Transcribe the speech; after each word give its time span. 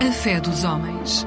A 0.00 0.12
fé 0.12 0.40
dos 0.40 0.62
homens. 0.62 1.26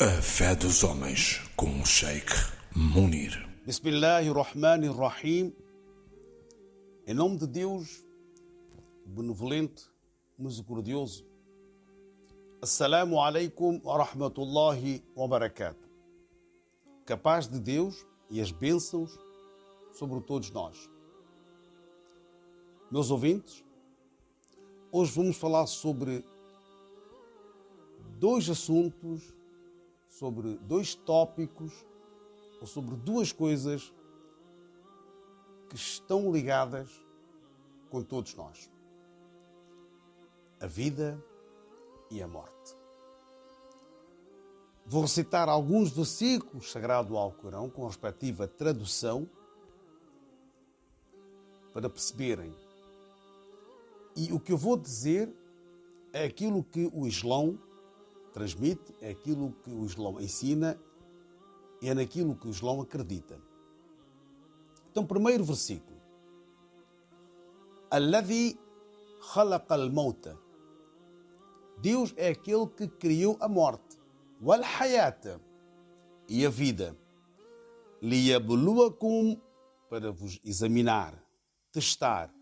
A 0.00 0.22
fé 0.22 0.54
dos 0.56 0.82
homens 0.82 1.42
com 1.54 1.80
o 1.80 1.86
Sheikh 1.86 2.32
Munir. 2.74 3.46
Bismillahir 3.66 4.32
Rahmanir 4.34 4.96
Rahim. 4.96 5.52
Em 7.06 7.12
nome 7.12 7.36
de 7.36 7.46
Deus, 7.46 8.02
benevolente, 9.04 9.84
misericordioso. 10.38 11.26
Assalamu 12.62 13.20
alaikum 13.20 13.78
wa 13.84 13.98
rahmatullahi 13.98 15.04
wa 15.14 15.28
barakatuh. 15.28 15.86
Capaz 17.04 17.46
de 17.46 17.60
Deus 17.60 18.06
e 18.30 18.40
as 18.40 18.50
bênçãos 18.50 19.18
sobre 19.92 20.18
todos 20.22 20.50
nós. 20.50 20.88
Meus 22.90 23.10
ouvintes, 23.10 23.62
hoje 24.90 25.12
vamos 25.12 25.36
falar 25.36 25.66
sobre 25.66 26.24
dois 28.18 28.48
assuntos, 28.48 29.34
sobre 30.08 30.56
dois 30.56 30.94
tópicos 30.94 31.84
ou 32.62 32.66
sobre 32.66 32.96
duas 32.96 33.30
coisas 33.30 33.92
que 35.74 35.80
estão 35.80 36.30
ligadas 36.30 36.88
com 37.90 38.00
todos 38.00 38.32
nós: 38.36 38.70
a 40.60 40.68
vida 40.68 41.20
e 42.12 42.22
a 42.22 42.28
morte. 42.28 42.76
Vou 44.86 45.02
recitar 45.02 45.48
alguns 45.48 45.90
versículos 45.90 46.70
sagrados 46.70 47.10
do 47.10 47.16
Alcorão 47.16 47.68
com 47.68 47.84
a 47.84 47.88
respectiva 47.88 48.46
tradução 48.46 49.28
para 51.72 51.90
perceberem. 51.90 52.54
E 54.14 54.32
o 54.32 54.38
que 54.38 54.52
eu 54.52 54.58
vou 54.58 54.76
dizer 54.76 55.28
é 56.12 56.24
aquilo 56.24 56.62
que 56.62 56.88
o 56.94 57.04
Islão 57.04 57.58
transmite, 58.32 58.94
é 59.00 59.10
aquilo 59.10 59.52
que 59.64 59.70
o 59.70 59.84
Islão 59.84 60.20
ensina 60.20 60.78
e 61.82 61.88
é 61.88 61.94
naquilo 61.94 62.36
que 62.36 62.46
o 62.46 62.50
Islão 62.50 62.80
acredita. 62.80 63.40
Então, 64.94 65.04
primeiro 65.04 65.42
versículo. 65.42 66.00
Alladhi 67.90 68.56
al-mauta. 69.68 70.38
Deus 71.78 72.14
é 72.16 72.28
aquele 72.28 72.68
que 72.68 72.86
criou 72.86 73.36
a 73.40 73.48
morte. 73.48 73.98
Wal 74.40 74.62
hayata. 74.62 75.40
E 76.28 76.46
a 76.46 76.48
vida. 76.48 76.96
Liyabluwakum 78.00 79.36
para 79.90 80.12
vos 80.12 80.38
examinar, 80.44 81.20
testar. 81.72 82.32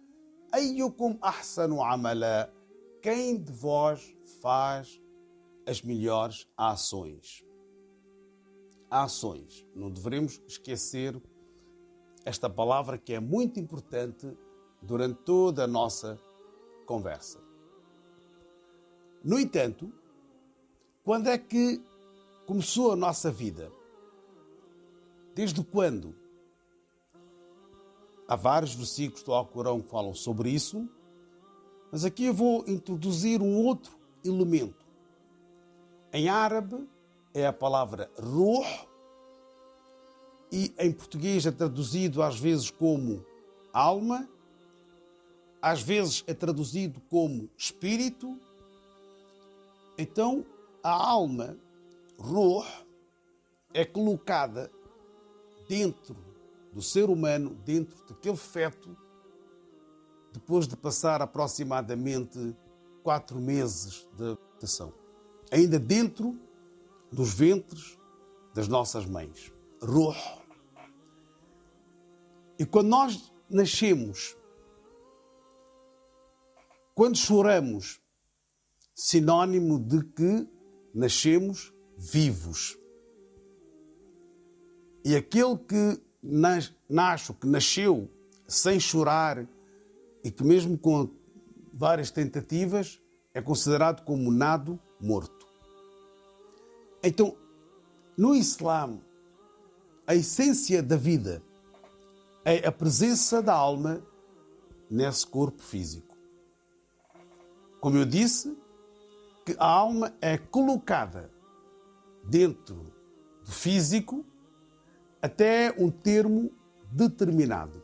Ayyukum 0.52 1.16
ahsanu 1.22 1.82
amala. 1.82 2.52
Quem 3.00 3.42
de 3.42 3.50
vós 3.50 4.14
faz 4.42 5.00
as 5.66 5.80
melhores 5.80 6.46
ações? 6.54 7.42
Ações. 8.90 9.66
Não 9.74 9.90
devemos 9.90 10.38
esquecer 10.46 11.18
esta 12.24 12.48
palavra 12.48 12.98
que 12.98 13.12
é 13.12 13.20
muito 13.20 13.58
importante 13.58 14.36
durante 14.80 15.18
toda 15.22 15.64
a 15.64 15.66
nossa 15.66 16.18
conversa. 16.86 17.40
No 19.24 19.38
entanto, 19.38 19.92
quando 21.04 21.28
é 21.28 21.38
que 21.38 21.80
começou 22.46 22.92
a 22.92 22.96
nossa 22.96 23.30
vida? 23.30 23.70
Desde 25.34 25.62
quando? 25.64 26.14
Há 28.28 28.36
vários 28.36 28.74
versículos 28.74 29.22
do 29.22 29.32
Alcorão 29.32 29.80
que 29.80 29.88
falam 29.88 30.14
sobre 30.14 30.50
isso, 30.50 30.88
mas 31.90 32.04
aqui 32.04 32.26
eu 32.26 32.34
vou 32.34 32.64
introduzir 32.66 33.42
um 33.42 33.64
outro 33.64 33.92
elemento. 34.24 34.84
Em 36.12 36.28
árabe 36.28 36.88
é 37.34 37.46
a 37.46 37.52
palavra 37.52 38.10
ruh, 38.18 38.64
e 40.52 40.70
em 40.78 40.92
português 40.92 41.46
é 41.46 41.50
traduzido 41.50 42.22
às 42.22 42.38
vezes 42.38 42.70
como 42.70 43.24
alma, 43.72 44.28
às 45.62 45.80
vezes 45.80 46.22
é 46.26 46.34
traduzido 46.34 47.00
como 47.08 47.48
espírito. 47.56 48.38
Então, 49.96 50.44
a 50.82 50.90
alma, 50.90 51.56
ruh, 52.18 52.66
é 53.72 53.82
colocada 53.82 54.70
dentro 55.66 56.14
do 56.70 56.82
ser 56.82 57.08
humano, 57.08 57.56
dentro 57.64 57.96
daquele 58.06 58.36
feto, 58.36 58.94
depois 60.34 60.68
de 60.68 60.76
passar 60.76 61.22
aproximadamente 61.22 62.54
quatro 63.02 63.40
meses 63.40 64.06
de 64.18 64.36
gestação. 64.52 64.92
Ainda 65.50 65.78
dentro 65.78 66.38
dos 67.10 67.32
ventres 67.32 67.98
das 68.54 68.68
nossas 68.68 69.06
mães. 69.06 69.50
Ruh. 69.80 70.41
E 72.62 72.64
quando 72.64 72.86
nós 72.86 73.32
nascemos, 73.50 74.36
quando 76.94 77.16
choramos, 77.16 78.00
sinónimo 78.94 79.80
de 79.80 80.04
que 80.04 80.48
nascemos 80.94 81.74
vivos. 81.98 82.78
E 85.04 85.16
aquele 85.16 85.58
que 85.58 86.00
nas, 86.22 86.72
nasce, 86.88 87.34
que 87.34 87.48
nasceu 87.48 88.08
sem 88.46 88.78
chorar 88.78 89.44
e 90.22 90.30
que 90.30 90.44
mesmo 90.44 90.78
com 90.78 91.10
várias 91.74 92.12
tentativas 92.12 93.02
é 93.34 93.42
considerado 93.42 94.04
como 94.04 94.30
nado 94.30 94.78
morto. 95.00 95.48
Então, 97.02 97.36
no 98.16 98.36
Islã, 98.36 99.00
a 100.06 100.14
essência 100.14 100.80
da 100.80 100.96
vida 100.96 101.42
é 102.44 102.66
a 102.66 102.72
presença 102.72 103.42
da 103.42 103.54
alma 103.54 104.02
nesse 104.90 105.26
corpo 105.26 105.62
físico. 105.62 106.16
Como 107.80 107.96
eu 107.96 108.04
disse, 108.04 108.56
que 109.44 109.56
a 109.58 109.66
alma 109.66 110.14
é 110.20 110.38
colocada 110.38 111.30
dentro 112.24 112.92
do 113.44 113.50
físico 113.50 114.24
até 115.20 115.74
um 115.78 115.90
termo 115.90 116.52
determinado. 116.90 117.82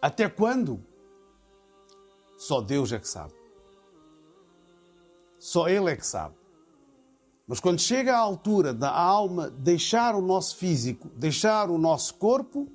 Até 0.00 0.28
quando? 0.28 0.84
Só 2.36 2.60
Deus 2.60 2.92
é 2.92 2.98
que 2.98 3.08
sabe. 3.08 3.34
Só 5.38 5.68
Ele 5.68 5.90
é 5.90 5.96
que 5.96 6.06
sabe. 6.06 6.39
Mas 7.49 7.59
quando 7.59 7.79
chega 7.79 8.15
a 8.15 8.19
altura 8.19 8.73
da 8.73 8.91
alma 8.91 9.49
deixar 9.49 10.15
o 10.15 10.21
nosso 10.21 10.57
físico, 10.57 11.09
deixar 11.09 11.69
o 11.69 11.77
nosso 11.77 12.15
corpo, 12.15 12.67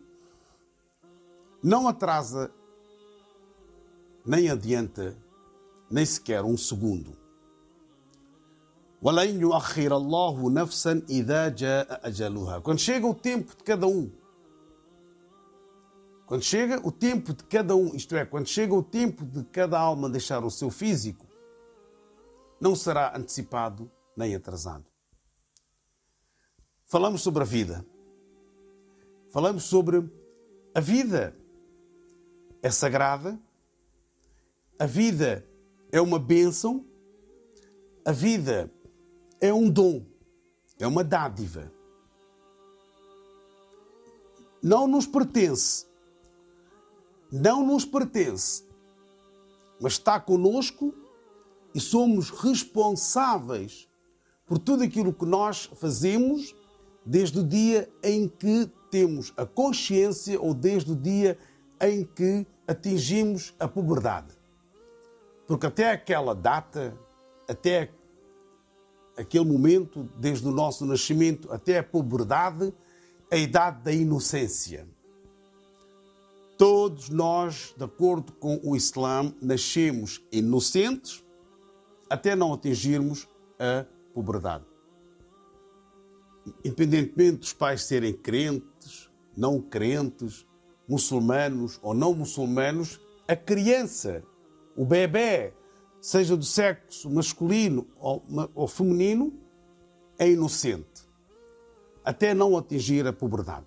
não 1.62 1.88
atrasa, 1.88 2.52
nem 4.24 4.48
adianta, 4.48 5.16
nem 5.90 6.06
sequer 6.06 6.44
um 6.44 6.56
segundo. 6.56 7.18
وَلَنْ 9.02 9.40
يُؤَخِّرَ 9.40 9.92
اللَّهُ 9.96 10.50
نَفْسًا 10.50 11.02
إِذَا 11.08 11.48
جَاءَ 11.48 12.00
أَجَلُهَا 12.04 12.60
Quando 12.60 12.78
chega 12.78 13.06
o 13.06 13.14
tempo 13.14 13.56
de 13.56 13.64
cada 13.64 13.86
um, 13.86 14.10
quando 16.26 16.44
chega 16.44 16.80
o 16.86 16.92
tempo 16.92 17.32
de 17.32 17.42
cada 17.44 17.74
um, 17.74 17.94
isto 17.94 18.14
é, 18.14 18.24
quando 18.24 18.46
chega 18.46 18.72
o 18.72 18.82
tempo 18.82 19.24
de 19.24 19.42
cada 19.44 19.80
alma 19.80 20.08
deixar 20.08 20.44
o 20.44 20.50
seu 20.50 20.70
físico, 20.70 21.26
não 22.60 22.76
será 22.76 23.16
antecipado 23.16 23.90
nem 24.15 24.35
atrasado. 24.35 24.85
Falamos 26.85 27.21
sobre 27.21 27.43
a 27.43 27.45
vida. 27.45 27.85
Falamos 29.31 29.63
sobre 29.63 30.09
a 30.73 30.79
vida 30.79 31.35
é 32.61 32.71
sagrada, 32.71 33.39
a 34.79 34.85
vida 34.85 35.47
é 35.91 36.01
uma 36.01 36.17
bênção, 36.17 36.85
a 38.03 38.11
vida 38.11 38.71
é 39.39 39.53
um 39.53 39.69
dom, 39.69 40.05
é 40.79 40.87
uma 40.87 41.03
dádiva. 41.03 41.71
Não 44.63 44.87
nos 44.87 45.05
pertence, 45.05 45.85
não 47.31 47.65
nos 47.65 47.85
pertence, 47.85 48.67
mas 49.79 49.93
está 49.93 50.19
conosco 50.19 50.93
e 51.73 51.79
somos 51.79 52.29
responsáveis 52.29 53.87
por 54.45 54.57
tudo 54.59 54.83
aquilo 54.83 55.13
que 55.13 55.25
nós 55.25 55.69
fazemos 55.75 56.55
desde 57.05 57.39
o 57.39 57.43
dia 57.43 57.89
em 58.03 58.27
que 58.27 58.69
temos 58.89 59.33
a 59.35 59.45
consciência 59.45 60.39
ou 60.39 60.53
desde 60.53 60.91
o 60.91 60.95
dia 60.95 61.37
em 61.81 62.03
que 62.03 62.45
atingimos 62.67 63.53
a 63.59 63.67
puberdade. 63.67 64.33
Porque 65.47 65.65
até 65.65 65.91
aquela 65.91 66.33
data, 66.33 66.97
até 67.47 67.91
aquele 69.17 69.45
momento, 69.45 70.09
desde 70.17 70.47
o 70.47 70.51
nosso 70.51 70.85
nascimento 70.85 71.51
até 71.51 71.79
a 71.79 71.83
puberdade, 71.83 72.73
a 73.31 73.37
idade 73.37 73.83
da 73.83 73.91
inocência. 73.91 74.87
Todos 76.57 77.09
nós, 77.09 77.73
de 77.77 77.83
acordo 77.83 78.31
com 78.33 78.59
o 78.63 78.75
Islã, 78.75 79.33
nascemos 79.41 80.23
inocentes 80.31 81.23
até 82.09 82.35
não 82.35 82.53
atingirmos 82.53 83.27
a 83.59 83.85
puberdade. 84.15 84.63
Independentemente 86.63 87.39
dos 87.39 87.53
pais 87.53 87.83
serem 87.83 88.13
crentes, 88.13 89.11
não 89.35 89.61
crentes, 89.61 90.47
muçulmanos 90.87 91.77
ou 91.83 91.93
não 91.93 92.13
muçulmanos, 92.13 93.01
a 93.27 93.35
criança, 93.35 94.23
o 94.77 94.85
bebê, 94.85 95.53
seja 95.99 96.37
do 96.37 96.45
sexo 96.45 97.09
masculino 97.09 97.87
ou, 97.99 98.67
feminino, 98.67 99.33
é 100.17 100.29
inocente, 100.29 101.09
até 102.03 102.33
não 102.33 102.57
atingir 102.57 103.05
a 103.05 103.11
puberdade. 103.11 103.65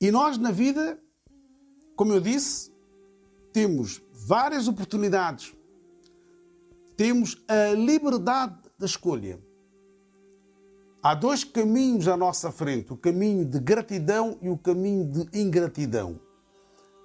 E 0.00 0.10
nós, 0.10 0.38
na 0.38 0.50
vida, 0.50 0.98
como 1.94 2.12
eu 2.14 2.20
disse, 2.20 2.72
temos 3.52 4.02
várias 4.12 4.66
oportunidades, 4.66 5.54
temos 7.00 7.42
a 7.48 7.72
liberdade 7.72 8.58
da 8.78 8.84
escolha. 8.84 9.40
Há 11.02 11.14
dois 11.14 11.42
caminhos 11.42 12.06
à 12.06 12.14
nossa 12.14 12.52
frente: 12.52 12.92
o 12.92 12.96
caminho 12.96 13.42
de 13.42 13.58
gratidão 13.58 14.36
e 14.42 14.50
o 14.50 14.58
caminho 14.58 15.10
de 15.10 15.40
ingratidão 15.40 16.20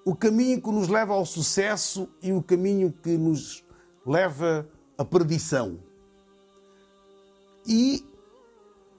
o 0.05 0.15
caminho 0.15 0.61
que 0.61 0.69
nos 0.69 0.87
leva 0.87 1.13
ao 1.15 1.25
sucesso 1.25 2.07
e 2.21 2.31
o 2.31 2.43
caminho 2.43 2.91
que 2.91 3.17
nos 3.17 3.65
leva 4.05 4.69
à 4.95 5.03
perdição. 5.03 5.79
E 7.65 8.05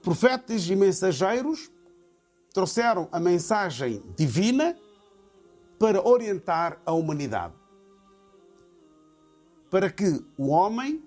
profetas 0.01 0.69
e 0.69 0.75
mensageiros 0.75 1.71
trouxeram 2.53 3.07
a 3.09 3.21
mensagem 3.21 4.03
divina 4.17 4.77
para 5.79 6.05
orientar 6.05 6.81
a 6.85 6.91
humanidade. 6.91 7.53
Para 9.69 9.89
que 9.91 10.23
o 10.37 10.47
homem, 10.47 11.03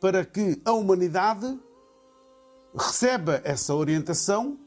para 0.00 0.24
que 0.24 0.60
a 0.64 0.72
humanidade 0.72 1.58
receba 2.74 3.40
essa 3.44 3.74
orientação 3.74 4.58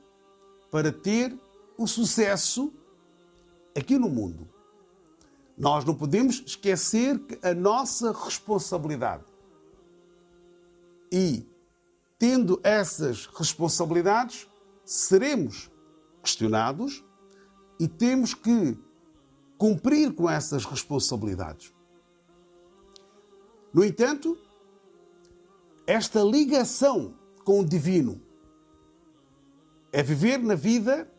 para 0.70 0.92
ter 0.92 1.38
o 1.78 1.88
sucesso 1.88 2.74
aqui 3.76 3.98
no 3.98 4.10
mundo. 4.10 4.48
Nós 5.58 5.86
não 5.86 5.94
podemos 5.94 6.44
esquecer 6.46 7.20
que 7.20 7.48
a 7.48 7.54
nossa 7.54 8.12
responsabilidade. 8.12 9.26
E, 11.12 11.46
tendo 12.18 12.60
essas 12.64 13.28
responsabilidades, 13.28 14.48
seremos 14.86 15.70
questionados 16.24 17.04
e 17.80 17.88
temos 17.88 18.34
que 18.34 18.78
cumprir 19.58 20.14
com 20.14 20.30
essas 20.30 20.66
responsabilidades. 20.66 21.74
No 23.74 23.84
entanto, 23.84 24.38
esta 25.88 26.22
ligação 26.24 27.16
com 27.44 27.60
o 27.60 27.66
divino 27.66 28.22
é 29.92 30.04
viver 30.04 30.40
na 30.40 30.56
vida, 30.56 31.10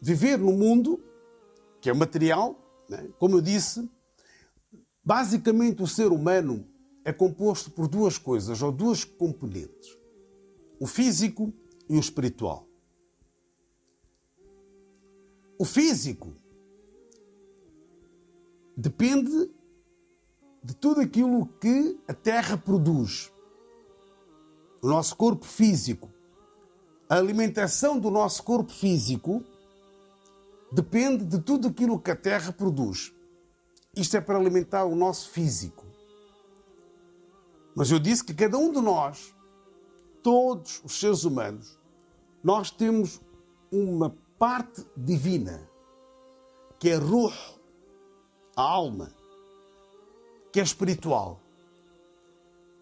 viver 0.00 0.38
no 0.38 0.52
mundo 0.52 1.02
que 1.80 1.88
é 1.88 1.94
material, 1.94 2.58
né? 2.88 3.08
como 3.18 3.36
eu 3.36 3.40
disse, 3.40 3.88
basicamente 5.04 5.82
o 5.82 5.86
ser 5.86 6.12
humano 6.12 6.66
é 7.04 7.12
composto 7.12 7.70
por 7.70 7.88
duas 7.88 8.18
coisas, 8.18 8.60
ou 8.60 8.70
duas 8.70 9.04
componentes: 9.04 9.96
o 10.78 10.86
físico 10.86 11.52
e 11.88 11.96
o 11.96 12.00
espiritual. 12.00 12.66
O 15.58 15.64
físico 15.64 16.32
depende 18.76 19.50
de 20.62 20.74
tudo 20.74 21.00
aquilo 21.00 21.46
que 21.60 21.98
a 22.06 22.14
Terra 22.14 22.56
produz. 22.56 23.32
O 24.82 24.88
nosso 24.88 25.14
corpo 25.16 25.44
físico, 25.44 26.10
a 27.08 27.16
alimentação 27.16 27.98
do 27.98 28.10
nosso 28.10 28.42
corpo 28.42 28.72
físico 28.72 29.44
depende 30.72 31.24
de 31.24 31.40
tudo 31.40 31.68
aquilo 31.68 31.98
que 31.98 32.10
a 32.10 32.16
terra 32.16 32.52
produz. 32.52 33.12
Isto 33.96 34.16
é 34.16 34.20
para 34.20 34.38
alimentar 34.38 34.84
o 34.84 34.94
nosso 34.94 35.30
físico. 35.30 35.84
Mas 37.74 37.90
eu 37.90 37.98
disse 37.98 38.24
que 38.24 38.32
cada 38.32 38.56
um 38.56 38.72
de 38.72 38.80
nós, 38.80 39.34
todos 40.22 40.80
os 40.84 40.98
seres 40.98 41.24
humanos, 41.24 41.78
nós 42.42 42.70
temos 42.70 43.20
uma 43.70 44.16
parte 44.38 44.86
divina, 44.96 45.68
que 46.78 46.90
é 46.90 46.94
ruh, 46.94 47.32
a 48.56 48.62
alma, 48.62 49.12
que 50.52 50.60
é 50.60 50.62
espiritual. 50.62 51.40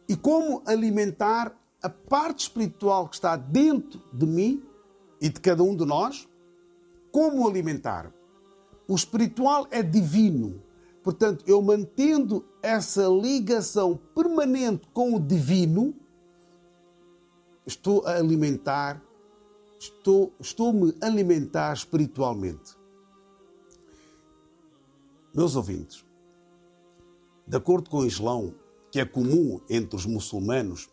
E 0.08 0.16
como 0.16 0.62
alimentar 0.66 1.54
a 1.82 1.88
parte 1.88 2.40
espiritual 2.40 3.08
que 3.08 3.16
está 3.16 3.36
dentro 3.36 4.00
de 4.12 4.26
mim 4.26 4.62
e 5.20 5.28
de 5.28 5.40
cada 5.40 5.62
um 5.62 5.76
de 5.76 5.84
nós, 5.84 6.28
como 7.12 7.46
alimentar? 7.46 8.12
O 8.86 8.94
espiritual 8.94 9.66
é 9.70 9.82
divino. 9.82 10.62
Portanto, 11.02 11.44
eu 11.46 11.60
mantendo 11.60 12.44
essa 12.62 13.06
ligação 13.06 13.98
permanente 14.14 14.88
com 14.92 15.14
o 15.14 15.20
divino, 15.20 15.94
estou 17.66 18.06
a 18.06 18.16
alimentar, 18.16 19.02
estou, 19.78 20.32
estou-me 20.40 20.94
a 21.00 21.06
alimentar 21.06 21.72
espiritualmente. 21.72 22.76
Meus 25.34 25.54
ouvintes, 25.54 26.04
de 27.48 27.56
acordo 27.56 27.88
com 27.88 28.00
o 28.00 28.06
Islão, 28.06 28.54
que 28.92 29.00
é 29.00 29.06
comum 29.06 29.58
entre 29.70 29.96
os 29.96 30.04
muçulmanos, 30.04 30.86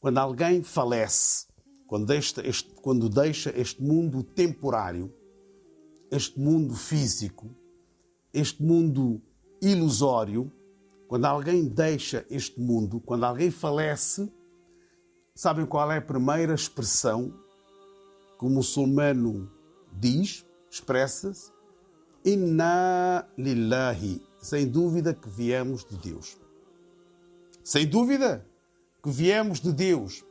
quando 0.00 0.16
alguém 0.16 0.62
falece, 0.62 1.46
quando 1.86 2.06
deixa, 2.06 2.46
este, 2.46 2.72
quando 2.76 3.08
deixa 3.10 3.52
este 3.54 3.82
mundo 3.82 4.22
temporário, 4.22 5.12
este 6.10 6.40
mundo 6.40 6.74
físico, 6.74 7.54
este 8.32 8.62
mundo 8.62 9.20
ilusório, 9.60 10.50
quando 11.06 11.26
alguém 11.26 11.68
deixa 11.68 12.24
este 12.30 12.58
mundo, 12.58 12.98
quando 13.00 13.24
alguém 13.24 13.50
falece, 13.50 14.32
sabem 15.34 15.66
qual 15.66 15.92
é 15.92 15.98
a 15.98 16.02
primeira 16.02 16.54
expressão 16.54 17.30
que 18.38 18.44
o 18.46 18.48
muçulmano 18.48 19.50
diz, 19.92 20.46
expressa-se? 20.70 21.52
Inna 22.24 23.28
lillahi 23.36 24.20
sem 24.46 24.68
dúvida 24.68 25.12
que 25.12 25.28
viemos 25.28 25.84
de 25.84 25.96
Deus. 25.96 26.38
Sem 27.64 27.84
dúvida 27.84 28.46
que 29.02 29.10
viemos 29.10 29.58
de 29.58 29.72
Deus. 29.72 30.24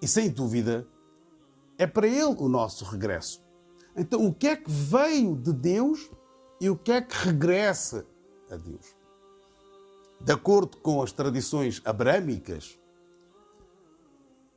E 0.00 0.06
sem 0.06 0.30
dúvida, 0.30 0.86
é 1.76 1.84
para 1.84 2.06
Ele 2.06 2.36
o 2.38 2.48
nosso 2.48 2.84
regresso. 2.84 3.42
Então, 3.96 4.24
o 4.24 4.32
que 4.32 4.46
é 4.46 4.56
que 4.56 4.70
veio 4.70 5.34
de 5.34 5.52
Deus 5.52 6.08
e 6.60 6.70
o 6.70 6.76
que 6.76 6.92
é 6.92 7.02
que 7.02 7.16
regressa 7.16 8.06
a 8.48 8.54
Deus? 8.54 8.94
De 10.20 10.30
acordo 10.30 10.76
com 10.76 11.02
as 11.02 11.10
tradições 11.10 11.82
abrâmicas, 11.84 12.78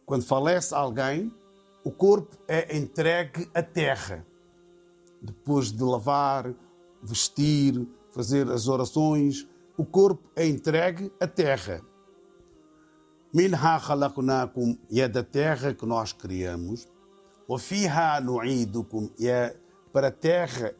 quando 0.05 0.24
falece 0.24 0.75
alguém, 0.75 1.34
o 1.84 1.89
corpo 1.89 2.38
é 2.48 2.77
entregue 2.77 3.50
à 3.55 3.63
terra 3.63 4.24
depois 5.25 5.72
de 5.72 5.84
lavar, 5.84 6.53
vestir, 7.01 7.88
fazer 8.12 8.50
as 8.50 8.67
orações, 8.67 9.48
o 9.77 9.86
corpo 9.86 10.29
é 10.36 10.48
entregue 10.48 11.12
à 11.20 11.27
terra. 11.27 11.82
Minha 13.34 13.77
khalaqnakum 13.77 14.77
e 14.89 15.01
é 15.01 15.08
da 15.08 15.24
terra 15.24 15.74
que 15.74 15.86
nós 15.86 16.13
criamos. 16.13 16.88
O 17.48 17.58
fiha 17.58 18.22
nu'idukum 18.22 19.10
e 19.20 19.27
é 19.27 19.60
para 19.91 20.08
a 20.08 20.12
terra 20.12 20.74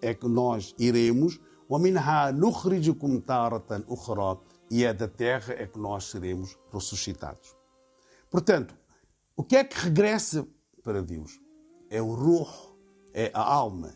é 0.00 0.14
que 0.14 0.26
nós 0.26 0.74
iremos. 0.78 1.38
O 1.68 1.78
minha 1.78 2.32
nukhrijukum 2.32 3.20
taratan 3.20 3.84
ukhra 3.88 4.38
e 4.70 4.84
é 4.84 4.92
da 4.92 5.08
terra 5.08 5.54
é 5.54 5.66
que 5.66 5.78
nós 5.78 6.04
seremos 6.04 6.56
ressuscitados. 6.72 7.54
Portanto, 8.30 8.74
o 9.36 9.42
que 9.42 9.56
é 9.56 9.64
que 9.64 9.78
regressa 9.78 10.46
para 10.82 11.02
Deus? 11.02 11.40
É 11.90 12.00
o 12.00 12.14
ruh, 12.14 12.73
é 13.14 13.30
a 13.32 13.42
alma 13.42 13.94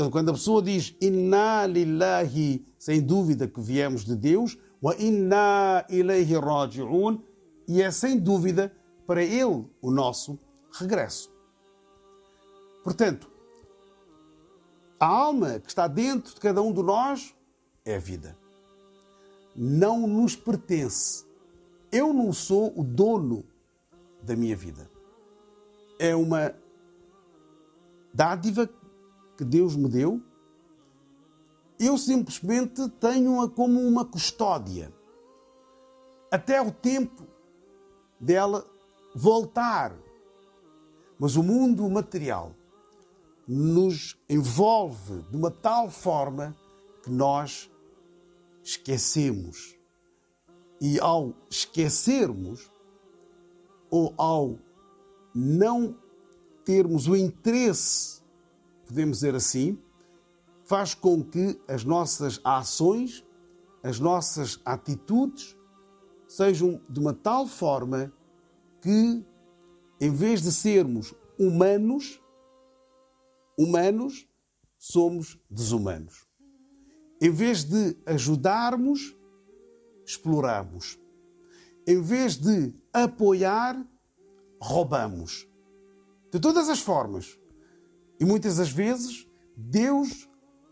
Portanto, 0.00 0.12
quando 0.12 0.28
a 0.30 0.32
pessoa 0.32 0.62
diz 0.62 0.96
Inna 1.00 1.66
lillahi, 1.66 2.64
sem 2.78 3.02
dúvida 3.02 3.46
que 3.46 3.60
viemos 3.60 4.04
de 4.04 4.16
Deus, 4.16 4.56
wa 4.82 4.94
inna 4.96 5.84
ilayhi 5.90 6.38
raji'un, 6.38 7.20
e 7.68 7.82
é 7.82 7.90
sem 7.90 8.18
dúvida 8.18 8.74
para 9.06 9.22
Ele 9.22 9.66
o 9.82 9.90
nosso 9.90 10.38
regresso. 10.72 11.30
Portanto, 12.82 13.30
a 14.98 15.06
alma 15.06 15.58
que 15.58 15.68
está 15.68 15.86
dentro 15.86 16.34
de 16.34 16.40
cada 16.40 16.62
um 16.62 16.72
de 16.72 16.82
nós 16.82 17.34
é 17.84 17.96
a 17.96 17.98
vida. 17.98 18.38
Não 19.54 20.06
nos 20.06 20.34
pertence. 20.34 21.26
Eu 21.92 22.14
não 22.14 22.32
sou 22.32 22.72
o 22.74 22.82
dono 22.82 23.44
da 24.22 24.34
minha 24.34 24.56
vida. 24.56 24.90
É 25.98 26.14
uma 26.14 26.54
dádiva 28.12 28.68
que 29.36 29.44
Deus 29.44 29.76
me 29.76 29.88
deu. 29.88 30.22
Eu 31.78 31.96
simplesmente 31.96 32.88
tenho-a 33.00 33.48
como 33.48 33.80
uma 33.80 34.04
custódia. 34.04 34.92
Até 36.30 36.60
o 36.60 36.70
tempo 36.70 37.26
dela 38.20 38.64
voltar. 39.14 39.96
Mas 41.18 41.36
o 41.36 41.42
mundo 41.42 41.88
material 41.88 42.54
nos 43.46 44.16
envolve 44.28 45.22
de 45.30 45.36
uma 45.36 45.50
tal 45.50 45.90
forma 45.90 46.56
que 47.02 47.10
nós 47.10 47.70
esquecemos. 48.62 49.76
E 50.80 50.98
ao 51.00 51.34
esquecermos, 51.50 52.70
ou 53.90 54.14
ao 54.16 54.58
não 55.34 55.96
termos 56.70 57.08
o 57.08 57.16
interesse, 57.16 58.22
podemos 58.86 59.16
dizer 59.16 59.34
assim, 59.34 59.76
faz 60.64 60.94
com 60.94 61.20
que 61.20 61.60
as 61.66 61.82
nossas 61.82 62.40
ações, 62.44 63.26
as 63.82 63.98
nossas 63.98 64.60
atitudes 64.64 65.56
sejam 66.28 66.80
de 66.88 67.00
uma 67.00 67.12
tal 67.12 67.44
forma 67.48 68.12
que, 68.80 69.26
em 70.00 70.12
vez 70.12 70.42
de 70.42 70.52
sermos 70.52 71.12
humanos, 71.36 72.22
humanos, 73.58 74.28
somos 74.78 75.40
desumanos. 75.50 76.28
Em 77.20 77.30
vez 77.32 77.64
de 77.64 77.96
ajudarmos, 78.06 79.12
exploramos. 80.06 81.00
Em 81.84 82.00
vez 82.00 82.36
de 82.36 82.72
apoiar, 82.92 83.84
roubamos. 84.62 85.49
De 86.30 86.38
todas 86.38 86.68
as 86.68 86.80
formas. 86.80 87.38
E 88.18 88.24
muitas 88.24 88.56
das 88.56 88.70
vezes, 88.70 89.26
Deus 89.56 90.28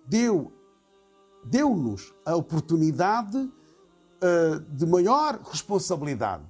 deu 0.07 0.53
deu-nos 1.45 2.13
a 2.27 2.35
oportunidade 2.37 3.39
uh, 3.39 4.61
de 4.71 4.85
maior 4.85 5.41
responsabilidade. 5.51 6.45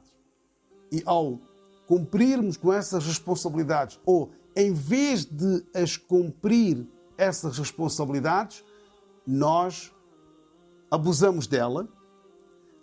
E 0.91 1.03
ao 1.05 1.39
cumprirmos 1.87 2.57
com 2.57 2.73
essas 2.73 3.05
responsabilidades, 3.07 4.01
ou 4.05 4.31
em 4.57 4.73
vez 4.73 5.25
de 5.25 5.65
as 5.75 5.97
cumprir 5.97 6.87
essas 7.17 7.59
responsabilidades, 7.59 8.65
nós 9.27 9.93
abusamos 10.91 11.47
dela, 11.47 11.89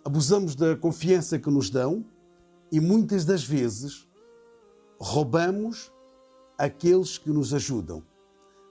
abusamos 0.04 0.54
da 0.54 0.76
confiança 0.76 1.38
que 1.38 1.50
nos 1.50 1.68
dão 1.68 2.04
e 2.70 2.80
muitas 2.80 3.24
das 3.24 3.44
vezes 3.44 4.08
roubamos 4.98 5.92
aqueles 6.58 7.18
que 7.18 7.30
nos 7.30 7.52
ajudam. 7.52 8.02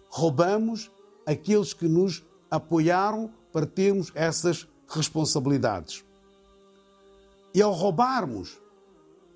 Roubamos 0.09 0.91
aqueles 1.25 1.73
que 1.73 1.87
nos 1.87 2.23
apoiaram 2.49 3.31
para 3.51 3.65
termos 3.65 4.11
essas 4.15 4.67
responsabilidades. 4.87 6.03
E 7.53 7.61
ao 7.61 7.71
roubarmos, 7.71 8.61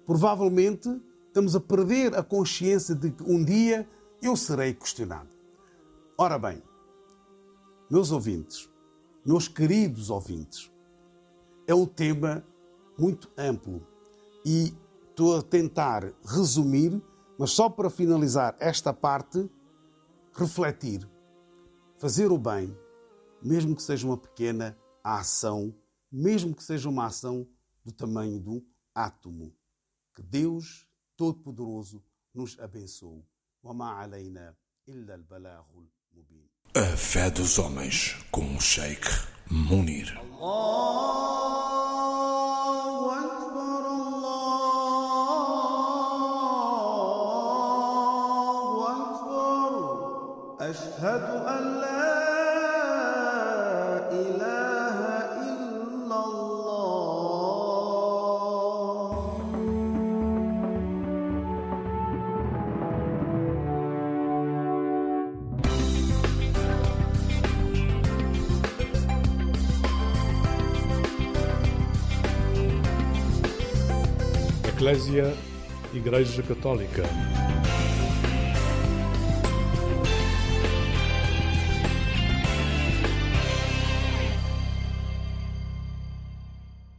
provavelmente 0.05 0.89
estamos 1.27 1.55
a 1.55 1.59
perder 1.59 2.15
a 2.15 2.23
consciência 2.23 2.93
de 2.93 3.11
que 3.11 3.23
um 3.23 3.43
dia 3.43 3.87
eu 4.21 4.35
serei 4.35 4.73
questionado. 4.73 5.29
Ora 6.17 6.37
bem, 6.37 6.61
meus 7.89 8.11
ouvintes, 8.11 8.69
meus 9.25 9.47
queridos 9.47 10.09
ouvintes, 10.09 10.71
é 11.65 11.73
um 11.73 11.85
tema 11.85 12.43
muito 12.97 13.29
amplo 13.37 13.81
e 14.45 14.73
estou 15.09 15.37
a 15.37 15.41
tentar 15.41 16.11
resumir, 16.25 17.01
mas 17.39 17.51
só 17.51 17.69
para 17.69 17.89
finalizar 17.89 18.53
esta 18.59 18.93
parte, 18.93 19.49
refletir, 20.33 21.09
fazer 21.97 22.33
o 22.33 22.37
bem, 22.37 22.77
mesmo 23.41 23.73
que 23.77 23.81
seja 23.81 24.05
uma 24.05 24.17
pequena 24.17 24.77
ação, 25.01 25.73
mesmo 26.11 26.53
que 26.53 26.61
seja 26.61 26.89
uma 26.89 27.05
ação 27.05 27.47
do 27.85 27.93
tamanho 27.93 28.41
de 28.41 28.49
um 28.49 28.61
átomo. 28.93 29.55
Que 30.13 30.21
Deus 30.21 30.85
Todo-Poderoso 31.15 32.03
nos 32.33 32.59
abençoe. 32.59 33.25
A 36.75 36.97
fé 36.97 37.31
dos 37.31 37.57
homens 37.57 38.17
com 38.31 38.53
o 38.53 38.59
Sheikh 38.59 39.07
Munir. 39.49 40.13
Allah. 40.41 40.88
Eclésia 74.89 75.37
Igreja 75.93 76.41
Católica. 76.41 77.03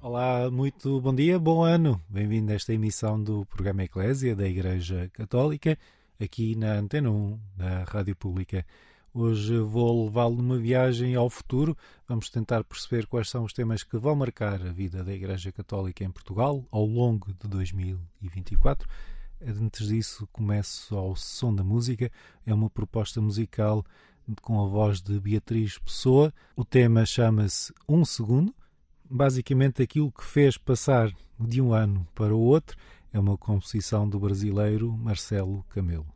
Olá, 0.00 0.48
muito 0.52 1.00
bom 1.00 1.12
dia, 1.12 1.36
bom 1.36 1.64
ano. 1.64 2.00
Bem-vindo 2.08 2.52
a 2.52 2.54
esta 2.54 2.72
emissão 2.72 3.20
do 3.20 3.44
programa 3.46 3.82
Eclésia 3.82 4.36
da 4.36 4.48
Igreja 4.48 5.10
Católica, 5.12 5.76
aqui 6.20 6.54
na 6.54 6.74
Antena 6.74 7.10
1 7.10 7.40
da 7.56 7.82
Rádio 7.82 8.14
Pública. 8.14 8.64
Hoje 9.12 9.58
vou 9.58 10.04
levá-lo 10.04 10.36
numa 10.36 10.56
viagem 10.56 11.16
ao 11.16 11.28
futuro. 11.28 11.76
Vamos 12.06 12.30
tentar 12.30 12.62
perceber 12.62 13.06
quais 13.06 13.28
são 13.28 13.42
os 13.42 13.52
temas 13.52 13.82
que 13.82 13.96
vão 13.96 14.14
marcar 14.14 14.64
a 14.64 14.70
vida 14.70 15.02
da 15.02 15.12
Igreja 15.12 15.50
Católica 15.50 16.04
em 16.04 16.10
Portugal 16.10 16.64
ao 16.70 16.84
longo 16.84 17.32
de 17.34 17.48
2024. 17.48 18.88
Antes 19.44 19.88
disso, 19.88 20.28
começo 20.30 20.96
ao 20.96 21.16
Som 21.16 21.52
da 21.52 21.64
Música. 21.64 22.08
É 22.46 22.54
uma 22.54 22.70
proposta 22.70 23.20
musical 23.20 23.84
com 24.42 24.64
a 24.64 24.68
voz 24.68 25.00
de 25.02 25.18
Beatriz 25.18 25.76
Pessoa. 25.76 26.32
O 26.54 26.64
tema 26.64 27.04
chama-se 27.04 27.74
Um 27.88 28.04
Segundo. 28.04 28.54
Basicamente, 29.10 29.82
aquilo 29.82 30.12
que 30.12 30.22
fez 30.22 30.56
passar 30.56 31.12
de 31.36 31.60
um 31.60 31.72
ano 31.72 32.06
para 32.14 32.32
o 32.32 32.40
outro 32.40 32.76
é 33.12 33.18
uma 33.18 33.36
composição 33.36 34.08
do 34.08 34.20
brasileiro 34.20 34.92
Marcelo 34.92 35.64
Camelo. 35.70 36.06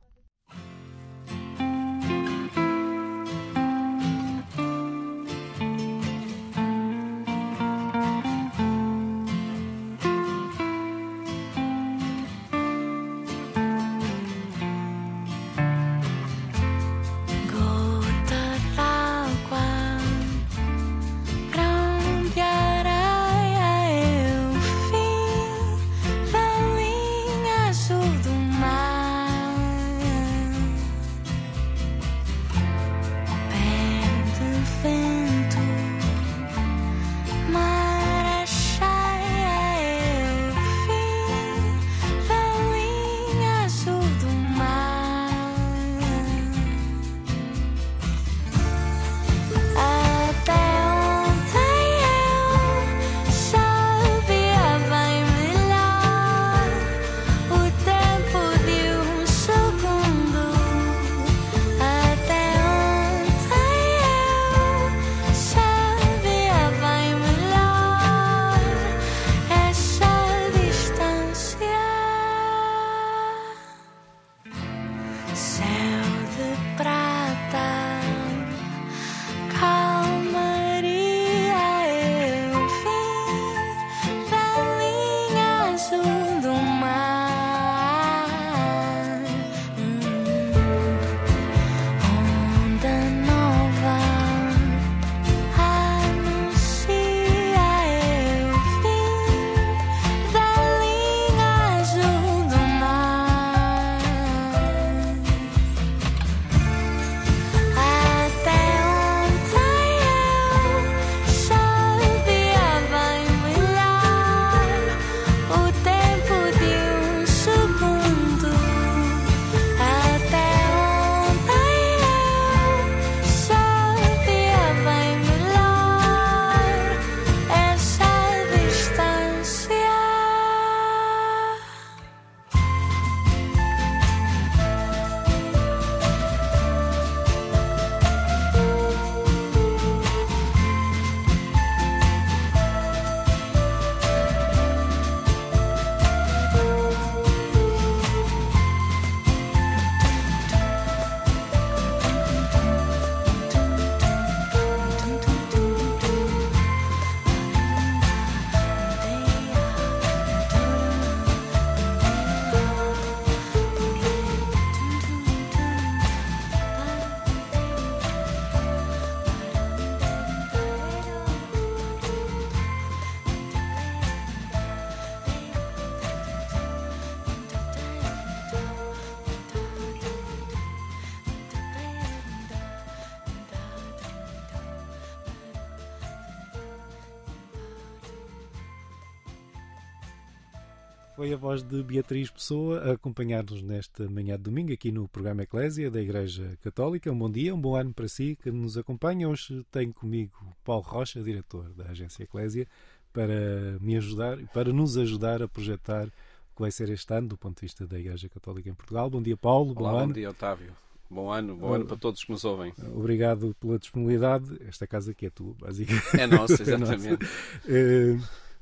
Foi 191.24 191.32
a 191.32 191.38
voz 191.38 191.62
de 191.62 191.82
Beatriz 191.82 192.30
Pessoa 192.30 192.80
a 192.80 192.92
acompanhar-nos 192.92 193.62
nesta 193.62 194.06
manhã 194.10 194.36
de 194.36 194.42
domingo 194.42 194.74
aqui 194.74 194.92
no 194.92 195.08
programa 195.08 195.42
Eclésia 195.42 195.90
da 195.90 195.98
Igreja 195.98 196.58
Católica. 196.62 197.10
Um 197.10 197.18
bom 197.18 197.30
dia, 197.30 197.54
um 197.54 197.58
bom 197.58 197.74
ano 197.74 197.94
para 197.94 198.06
si 198.08 198.36
que 198.36 198.50
nos 198.50 198.76
acompanha. 198.76 199.26
Hoje 199.26 199.64
tenho 199.70 199.90
comigo 199.90 200.34
Paulo 200.62 200.82
Rocha, 200.82 201.22
diretor 201.22 201.70
da 201.70 201.86
Agência 201.86 202.24
Eclésia, 202.24 202.68
para 203.10 203.78
me 203.80 203.96
ajudar, 203.96 204.36
para 204.52 204.70
nos 204.70 204.98
ajudar 204.98 205.42
a 205.42 205.48
projetar 205.48 206.08
o 206.08 206.56
que 206.56 206.60
vai 206.60 206.70
ser 206.70 206.90
este 206.90 207.14
ano 207.14 207.28
do 207.28 207.38
ponto 207.38 207.56
de 207.56 207.62
vista 207.62 207.86
da 207.86 207.98
Igreja 207.98 208.28
Católica 208.28 208.68
em 208.68 208.74
Portugal. 208.74 209.08
Bom 209.08 209.22
dia, 209.22 209.34
Paulo. 209.34 209.72
Olá, 209.78 209.92
bom 209.92 210.08
bom 210.08 210.12
dia, 210.12 210.28
Otávio. 210.28 210.74
Bom 211.08 211.32
ano, 211.32 211.56
bom 211.56 211.72
ano 211.72 211.86
para 211.86 211.96
todos 211.96 212.22
que 212.22 212.32
nos 212.32 212.44
ouvem. 212.44 212.74
Obrigado 212.94 213.56
pela 213.58 213.78
disponibilidade. 213.78 214.60
Esta 214.68 214.86
casa 214.86 215.12
aqui 215.12 215.24
é 215.24 215.30
tua, 215.30 215.54
basicamente. 215.58 216.20
É 216.20 216.26
nossa, 216.26 216.62
É 216.70 216.76
nossa. 216.76 217.18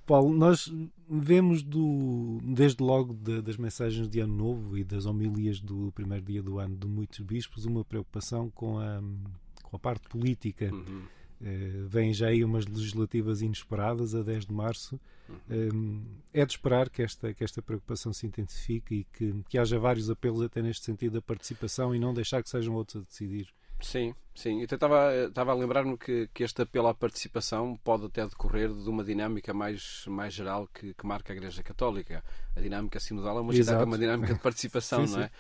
Paulo, 0.07 0.35
nós 0.35 0.73
vemos 1.09 1.63
do, 1.63 2.39
desde 2.43 2.83
logo 2.83 3.13
da- 3.15 3.41
das 3.41 3.57
mensagens 3.57 4.09
de 4.09 4.21
Ano 4.21 4.35
Novo 4.35 4.77
e 4.77 4.85
das 4.85 5.07
homilias 5.07 5.61
do 5.61 5.93
primeiro 5.93 6.25
dia 6.25 6.43
do 6.43 6.59
ano 6.59 6.77
de 6.77 6.87
muitos 6.87 7.21
bispos 7.21 7.65
uma 7.65 7.85
preocupação 7.85 8.51
com 8.51 8.79
a, 8.79 9.01
com 9.63 9.77
a 9.77 9.79
parte 9.79 10.09
política. 10.09 10.73
Uhum. 10.73 11.03
Eh, 11.45 11.85
vêm 11.89 12.15
já 12.15 12.29
aí 12.29 12.45
umas 12.45 12.67
legislativas 12.67 13.43
inesperadas 13.43 14.15
a 14.15 14.23
10 14.23 14.47
de 14.47 14.53
março. 14.53 15.01
Uhum. 15.29 16.05
Eh, 16.33 16.41
é 16.43 16.47
de 16.47 16.53
esperar 16.53 16.89
que 16.89 17.03
esta, 17.03 17.35
que 17.35 17.43
esta 17.43 17.61
preocupação 17.61 18.13
se 18.13 18.27
intensifique 18.27 18.95
e 18.95 19.05
que, 19.05 19.35
que 19.49 19.59
haja 19.59 19.79
vários 19.79 20.09
apelos 20.09 20.41
até 20.43 20.63
neste 20.63 20.85
sentido 20.85 21.15
da 21.15 21.23
participação 21.23 21.95
e 21.95 21.99
não 21.99 22.15
deixar 22.15 22.43
que 22.43 22.49
sejam 22.51 22.75
outros 22.75 23.03
a 23.03 23.05
decidir. 23.05 23.49
Sim, 23.83 24.15
sim. 24.35 24.61
Eu 24.61 24.65
estava, 24.65 25.13
estava 25.27 25.51
a 25.53 25.55
lembrar-me 25.55 25.99
que, 25.99 26.29
que 26.33 26.45
este 26.45 26.63
apelo 26.63 26.87
à 26.89 26.95
participação 26.95 27.77
pode 27.83 28.07
até 28.07 28.25
decorrer 28.27 28.73
de 28.73 28.89
uma 28.89 29.03
dinâmica 29.03 29.53
mais, 29.53 30.05
mais 30.07 30.33
geral 30.33 30.69
que, 30.73 30.95
que 30.95 31.07
marca 31.07 31.33
a 31.33 31.37
Igreja 31.37 31.63
Católica. 31.63 32.25
A 32.55 32.61
dinâmica 32.61 33.01
sinodal 33.01 33.39
é 33.39 33.41
uma, 33.41 33.53
dinâmica- 33.53 33.85
uma 33.85 33.99
dinâmica 33.99 34.35
de 34.35 34.41
participação, 34.41 35.05
Sim, 35.07 35.13
não 35.13 35.21
é? 35.21 35.31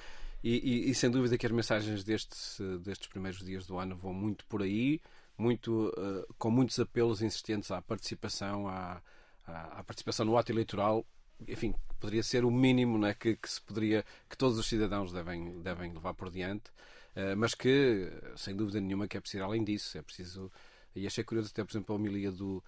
E, 0.42 0.88
e- 0.88 0.90
e 0.90 0.94
sem 0.94 1.08
dúvida 1.10 1.38
que 1.38 1.46
as 1.46 1.52
mensagens 1.52 2.02
destes, 2.02 2.58
eh, 2.60 2.78
destes 2.78 3.06
primeiros 3.08 3.44
dias 3.44 3.64
do 3.66 3.78
ano 3.78 3.96
vão 3.96 4.12
muito 4.12 4.44
por 4.46 4.60
aí, 4.62 5.00
muito, 5.38 5.92
eh, 5.96 6.26
com 6.36 6.50
muitos 6.50 6.80
apelos 6.80 7.22
insistentes 7.22 7.70
à 7.70 7.80
participação, 7.80 8.66
à, 8.68 9.00
à, 9.46 9.78
à 9.80 9.84
participação 9.84 10.26
no 10.26 10.36
ato 10.36 10.50
eleitoral. 10.50 11.06
Enfim, 11.46 11.74
poderia 12.00 12.22
ser 12.24 12.44
o 12.44 12.50
mínimo 12.50 12.98
não 12.98 13.06
é, 13.08 13.14
que, 13.14 13.36
que 13.36 13.48
se 13.48 13.60
poderia, 13.60 14.04
que 14.28 14.36
todos 14.36 14.58
os 14.58 14.66
cidadãos 14.66 15.12
devem, 15.12 15.60
devem 15.62 15.92
levar 15.92 16.14
por 16.14 16.28
diante. 16.30 16.70
Uh, 17.14 17.36
mas 17.36 17.54
que, 17.54 18.10
sem 18.36 18.56
dúvida 18.56 18.80
nenhuma, 18.80 19.06
que 19.06 19.16
é 19.16 19.20
preciso 19.20 19.44
além 19.44 19.62
disso. 19.64 19.96
É 19.98 20.02
preciso. 20.02 20.50
E 20.94 21.06
achei 21.06 21.24
curioso 21.24 21.50
até, 21.50 21.64
por 21.64 21.72
exemplo, 21.72 21.94
a 21.94 21.98
homilia 21.98 22.30
do, 22.30 22.62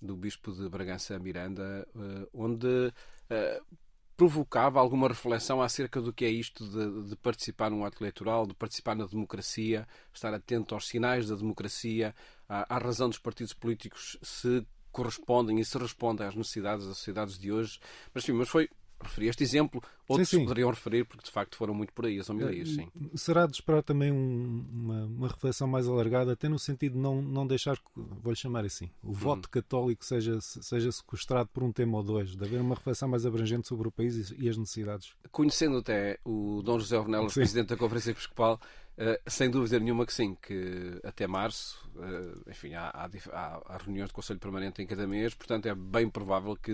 do 0.00 0.16
Bispo 0.16 0.52
de 0.52 0.68
Bragança 0.68 1.18
Miranda, 1.18 1.86
uh, 1.94 2.28
onde 2.32 2.66
uh, 2.66 3.76
provocava 4.16 4.78
alguma 4.78 5.08
reflexão 5.08 5.60
acerca 5.60 6.00
do 6.00 6.12
que 6.12 6.24
é 6.24 6.30
isto 6.30 6.64
de, 6.68 7.10
de 7.10 7.16
participar 7.16 7.70
num 7.70 7.84
ato 7.84 8.02
eleitoral, 8.02 8.46
de 8.46 8.54
participar 8.54 8.94
na 8.94 9.06
democracia, 9.06 9.86
estar 10.12 10.32
atento 10.32 10.74
aos 10.74 10.86
sinais 10.86 11.28
da 11.28 11.34
democracia, 11.34 12.14
à, 12.48 12.76
à 12.76 12.78
razão 12.78 13.08
dos 13.08 13.18
partidos 13.18 13.52
políticos 13.52 14.16
se 14.22 14.64
correspondem 14.92 15.58
e 15.58 15.64
se 15.64 15.76
respondem 15.76 16.26
às 16.26 16.36
necessidades 16.36 16.86
das 16.86 16.98
sociedades 16.98 17.36
de 17.36 17.50
hoje. 17.50 17.80
Mas, 18.14 18.22
enfim, 18.22 18.34
mas 18.34 18.48
foi 18.48 18.70
referi 19.00 19.28
este 19.28 19.42
exemplo, 19.42 19.82
outros 20.08 20.28
Sim, 20.28 20.38
sim. 20.38 20.44
poderiam 20.44 20.70
referir, 20.70 21.04
porque 21.04 21.24
de 21.24 21.30
facto 21.30 21.56
foram 21.56 21.74
muito 21.74 21.92
por 21.92 22.06
aí 22.06 22.18
as 22.18 22.28
homilias, 22.30 22.70
sim. 22.70 22.88
Será 23.14 23.46
de 23.46 23.54
esperar 23.54 23.82
também 23.82 24.10
um- 24.10 24.64
uma, 24.72 25.04
uma 25.04 25.28
reflexão 25.28 25.66
mais 25.68 25.86
alargada, 25.86 26.32
até 26.32 26.48
no 26.48 26.58
sentido 26.58 26.92
de 26.94 26.98
não, 26.98 27.20
não 27.20 27.46
deixar, 27.46 27.78
vou-lhe 27.94 28.36
chamar 28.38 28.64
assim, 28.64 28.90
o 29.02 29.08
Uhum. 29.08 29.12
voto 29.12 29.48
católico 29.50 30.04
seja, 30.04 30.40
seja 30.40 30.90
sequestrado 30.90 31.48
por 31.52 31.62
um 31.62 31.70
tema 31.72 31.98
ou 31.98 32.02
dois, 32.02 32.34
de 32.36 32.44
haver 32.44 32.60
uma 32.60 32.74
reflexão 32.74 33.08
mais 33.08 33.26
abrangente 33.26 33.68
sobre 33.68 33.88
o 33.88 33.92
país 33.92 34.30
e, 34.30 34.44
e 34.44 34.48
as 34.48 34.56
necessidades. 34.56 35.12
Conhecendo 35.30 35.78
até 35.78 36.18
o 36.24 36.62
Dom 36.62 36.78
José 36.78 36.98
Ornelas. 36.98 37.34
Presidente 37.34 37.68
da 37.68 37.76
Conferência 37.76 38.10
Episcopal, 38.12 38.60
eh, 38.96 39.20
sem 39.26 39.50
dúvida 39.50 39.78
nenhuma 39.80 40.06
que 40.06 40.12
sim, 40.14 40.34
que 40.40 40.98
até 41.02 41.26
março, 41.26 41.76
eh, 41.98 42.50
enfim, 42.50 42.74
há, 42.74 42.88
há- 42.90 43.62
há 43.66 43.76
reuniões 43.78 44.08
de 44.08 44.14
Conselho 44.14 44.38
Permanente 44.38 44.80
em 44.80 44.86
cada 44.86 45.06
mês, 45.06 45.34
portanto 45.34 45.66
é 45.66 45.74
bem 45.74 46.08
provável 46.08 46.56
que 46.56 46.72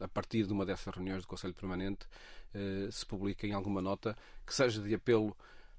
a 0.00 0.08
partir 0.08 0.46
de 0.46 0.52
uma 0.52 0.64
dessas 0.64 0.94
reuniões 0.94 1.22
do 1.22 1.28
Conselho 1.28 1.54
Permanente 1.54 2.06
eh, 2.54 2.88
se 2.90 3.04
publiquem 3.04 3.52
alguma 3.52 3.82
nota 3.82 4.16
que 4.46 4.54
seja 4.54 4.80
de 4.80 4.94
apelo 4.94 5.36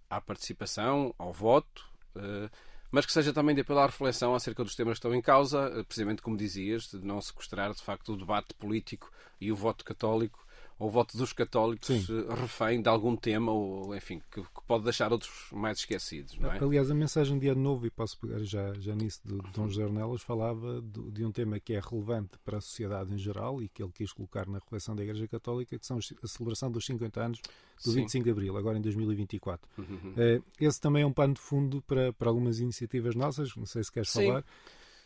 à 0.09 0.19
participação, 0.21 1.13
ao 1.17 1.33
voto, 1.33 1.87
eh, 2.15 2.49
mas 2.91 3.05
que 3.05 3.11
seja 3.11 3.33
também 3.33 3.55
de 3.55 3.61
apelo 3.61 3.79
à 3.79 3.85
reflexão 3.85 4.35
acerca 4.35 4.63
dos 4.63 4.75
temas 4.75 4.93
que 4.93 4.99
estão 4.99 5.15
em 5.15 5.21
causa, 5.21 5.71
eh, 5.75 5.83
precisamente 5.83 6.21
como 6.21 6.37
dizias, 6.37 6.87
de 6.87 7.05
não 7.05 7.21
sequestrar 7.21 7.73
de 7.73 7.81
facto 7.81 8.13
o 8.13 8.17
debate 8.17 8.53
político 8.53 9.11
e 9.39 9.51
o 9.51 9.55
voto 9.55 9.83
católico 9.83 10.44
ou 10.77 10.87
o 10.87 10.91
voto 10.91 11.17
dos 11.17 11.31
católicos 11.31 11.87
Sim. 11.87 12.05
eh, 12.09 12.33
refém 12.35 12.81
de 12.81 12.89
algum 12.89 13.15
tema 13.15 13.51
ou 13.51 13.95
enfim 13.95 14.21
que, 14.31 14.41
que 14.41 14.61
pode 14.67 14.83
deixar 14.83 15.11
outros 15.13 15.31
mais 15.51 15.79
esquecidos, 15.79 16.37
não 16.37 16.51
é? 16.51 16.57
Aliás, 16.61 16.91
a 16.91 16.93
mensagem 16.93 17.39
de 17.39 17.47
ano 17.47 17.61
novo, 17.61 17.85
e 17.85 17.89
posso 17.89 18.19
pegar 18.19 18.39
já, 18.43 18.73
já 18.79 18.93
nisso, 18.93 19.21
do 19.23 19.37
Dom 19.53 19.69
José 19.69 19.85
Ornelas, 19.85 20.21
falava 20.21 20.81
do- 20.81 21.09
de 21.11 21.23
um 21.23 21.31
tema 21.31 21.59
que 21.59 21.73
é 21.73 21.79
relevante 21.79 22.37
para 22.43 22.57
a 22.57 22.61
sociedade 22.61 23.13
em 23.13 23.17
geral 23.17 23.61
e 23.61 23.69
que 23.69 23.81
ele 23.81 23.91
quis 23.93 24.11
colocar 24.11 24.47
na 24.47 24.59
reflexão 24.59 24.95
da 24.95 25.03
Igreja 25.03 25.27
Católica, 25.27 25.79
que 25.79 25.85
são 25.85 25.97
a 25.97 26.27
celebração 26.27 26.69
dos 26.69 26.85
50 26.85 27.21
anos 27.23 27.39
do 27.83 27.91
Sim. 27.91 28.01
25 28.01 28.23
de 28.25 28.31
Abril, 28.31 28.57
agora 28.57 28.77
em 28.77 28.81
2024. 28.81 29.67
Uhum. 29.77 30.13
Eh, 30.17 30.41
esse 30.59 30.79
também 30.81 31.03
é 31.03 31.05
um 31.05 31.13
pano 31.13 31.33
de 31.35 31.39
fundo 31.41 31.81
para, 31.83 32.11
para 32.13 32.29
algumas 32.29 32.59
iniciativas 32.59 33.15
nossas, 33.15 33.55
não 33.55 33.65
sei 33.65 33.83
se 33.83 33.91
queres 33.91 34.09
Sim. 34.09 34.27
falar. 34.27 34.43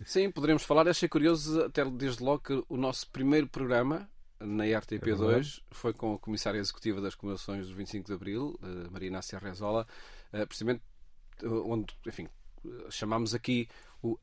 Sim, 0.05 0.31
poderemos 0.31 0.63
falar. 0.63 0.87
Achei 0.87 1.09
curioso, 1.09 1.61
até 1.61 1.83
desde 1.83 2.23
logo, 2.23 2.39
que 2.41 2.63
o 2.69 2.77
nosso 2.77 3.09
primeiro 3.09 3.47
programa 3.47 4.09
na 4.39 4.65
É 4.65 4.71
RTP2 4.79 5.17
verdade. 5.17 5.63
foi 5.71 5.93
com 5.93 6.13
a 6.13 6.19
comissária 6.19 6.59
executiva 6.59 7.01
das 7.01 7.15
comemorações 7.15 7.67
do 7.67 7.75
25 7.75 8.07
de 8.07 8.13
Abril, 8.13 8.59
eh, 8.63 8.89
Maria 8.89 9.07
Inácia 9.07 9.37
Rezola, 9.39 9.85
eh, 10.31 10.45
precisamente 10.45 10.81
eh, 11.43 11.47
onde, 11.47 11.93
enfim, 12.07 12.27
chamámos 12.89 13.33
aqui 13.33 13.67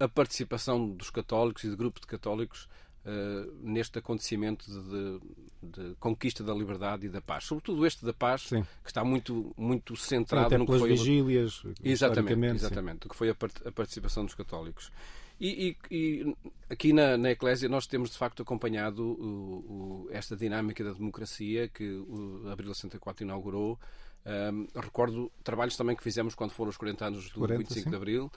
a 0.00 0.08
participação 0.08 0.88
dos 0.90 1.10
católicos 1.10 1.64
e 1.64 1.68
do 1.70 1.76
grupo 1.76 2.00
de 2.00 2.06
católicos 2.06 2.66
eh, 3.04 3.46
neste 3.60 3.98
acontecimento 3.98 4.64
de, 4.70 5.20
de- 5.62 5.94
conquista 6.00 6.42
da 6.42 6.54
liberdade 6.54 7.06
e 7.06 7.08
da 7.08 7.20
paz. 7.20 7.44
Sobretudo 7.44 7.86
este 7.86 8.04
da 8.04 8.12
paz, 8.14 8.42
Sim. 8.48 8.62
que 8.82 8.88
está 8.90 9.04
muito, 9.04 9.54
muito 9.56 9.94
Sim, 9.96 10.08
centrado 10.08 10.46
até 10.46 10.58
no 10.58 10.64
que 10.64 10.72
pelas 10.72 10.80
foi 10.80 10.90
vigílias, 10.90 11.62
Exatamente, 11.84 12.34
sim. 12.50 12.54
exatamente. 12.66 13.06
O 13.06 13.10
que 13.10 13.16
foi 13.16 13.28
a, 13.30 13.34
part- 13.34 13.66
a 13.66 13.70
participação 13.72 14.24
dos 14.24 14.34
católicos. 14.34 14.90
E, 15.38 15.76
e- 15.90 15.94
e 15.94 16.36
aqui 16.70 16.92
na, 16.92 17.16
na 17.18 17.30
Eclésia 17.30 17.68
nós 17.68 17.86
temos 17.86 18.10
de 18.10 18.16
facto 18.16 18.42
acompanhado 18.42 19.02
o- 19.02 20.06
o- 20.06 20.08
esta 20.10 20.34
dinâmica 20.36 20.82
da 20.82 20.92
democracia 20.92 21.68
que 21.68 21.84
o 21.88 22.48
Abril 22.50 22.72
64 22.74 23.24
inaugurou. 23.24 23.78
Ahm, 24.24 24.66
recordo 24.74 25.30
trabalhos 25.44 25.76
também 25.76 25.94
que 25.94 26.02
fizemos 26.02 26.34
quando 26.34 26.50
foram 26.52 26.70
os 26.70 26.76
40 26.76 27.04
anos 27.06 27.28
do 27.30 27.38
40, 27.40 27.58
25 27.58 27.84
sim. 27.84 27.90
de 27.90 27.96
Abril. 27.96 28.32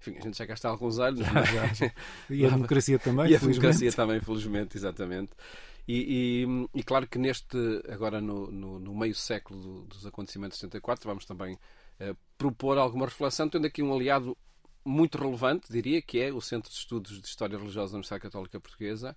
Enfim, 0.00 0.16
a 0.18 0.20
gente 0.20 0.38
já 0.38 0.46
há 0.64 0.68
alguns 0.70 0.98
anos. 0.98 1.20
Mas- 1.32 1.48
já, 1.50 1.66
já. 1.72 1.92
E 2.30 2.46
a 2.46 2.50
democracia 2.50 2.98
também, 2.98 3.26
e 3.32 3.36
a 3.36 3.38
democracia 3.38 3.92
também, 3.92 4.20
felizmente, 4.20 4.76
exatamente. 4.76 5.32
E, 5.88 6.44
e- 6.46 6.68
e 6.78 6.82
claro 6.82 7.06
que 7.06 7.18
neste, 7.18 7.56
agora 7.90 8.20
no, 8.20 8.50
no, 8.50 8.78
no 8.78 8.94
meio 8.94 9.14
século 9.14 9.60
do- 9.60 9.82
dos 9.84 10.06
acontecimentos 10.06 10.56
de 10.56 10.60
74, 10.62 11.06
vamos 11.08 11.24
também 11.26 11.58
eh, 12.00 12.14
propor 12.38 12.78
alguma 12.78 13.04
reflexão, 13.06 13.48
tendo 13.48 13.66
aqui 13.66 13.82
um 13.82 13.92
aliado 13.94 14.36
muito 14.84 15.18
relevante, 15.18 15.72
diria, 15.72 16.00
que 16.02 16.20
é 16.20 16.32
o 16.32 16.40
Centro 16.40 16.70
de 16.70 16.76
Estudos 16.76 17.20
de 17.20 17.26
História 17.26 17.58
Religiosa 17.58 17.92
da 17.92 17.96
Universidade 17.96 18.22
Católica 18.22 18.60
Portuguesa, 18.60 19.16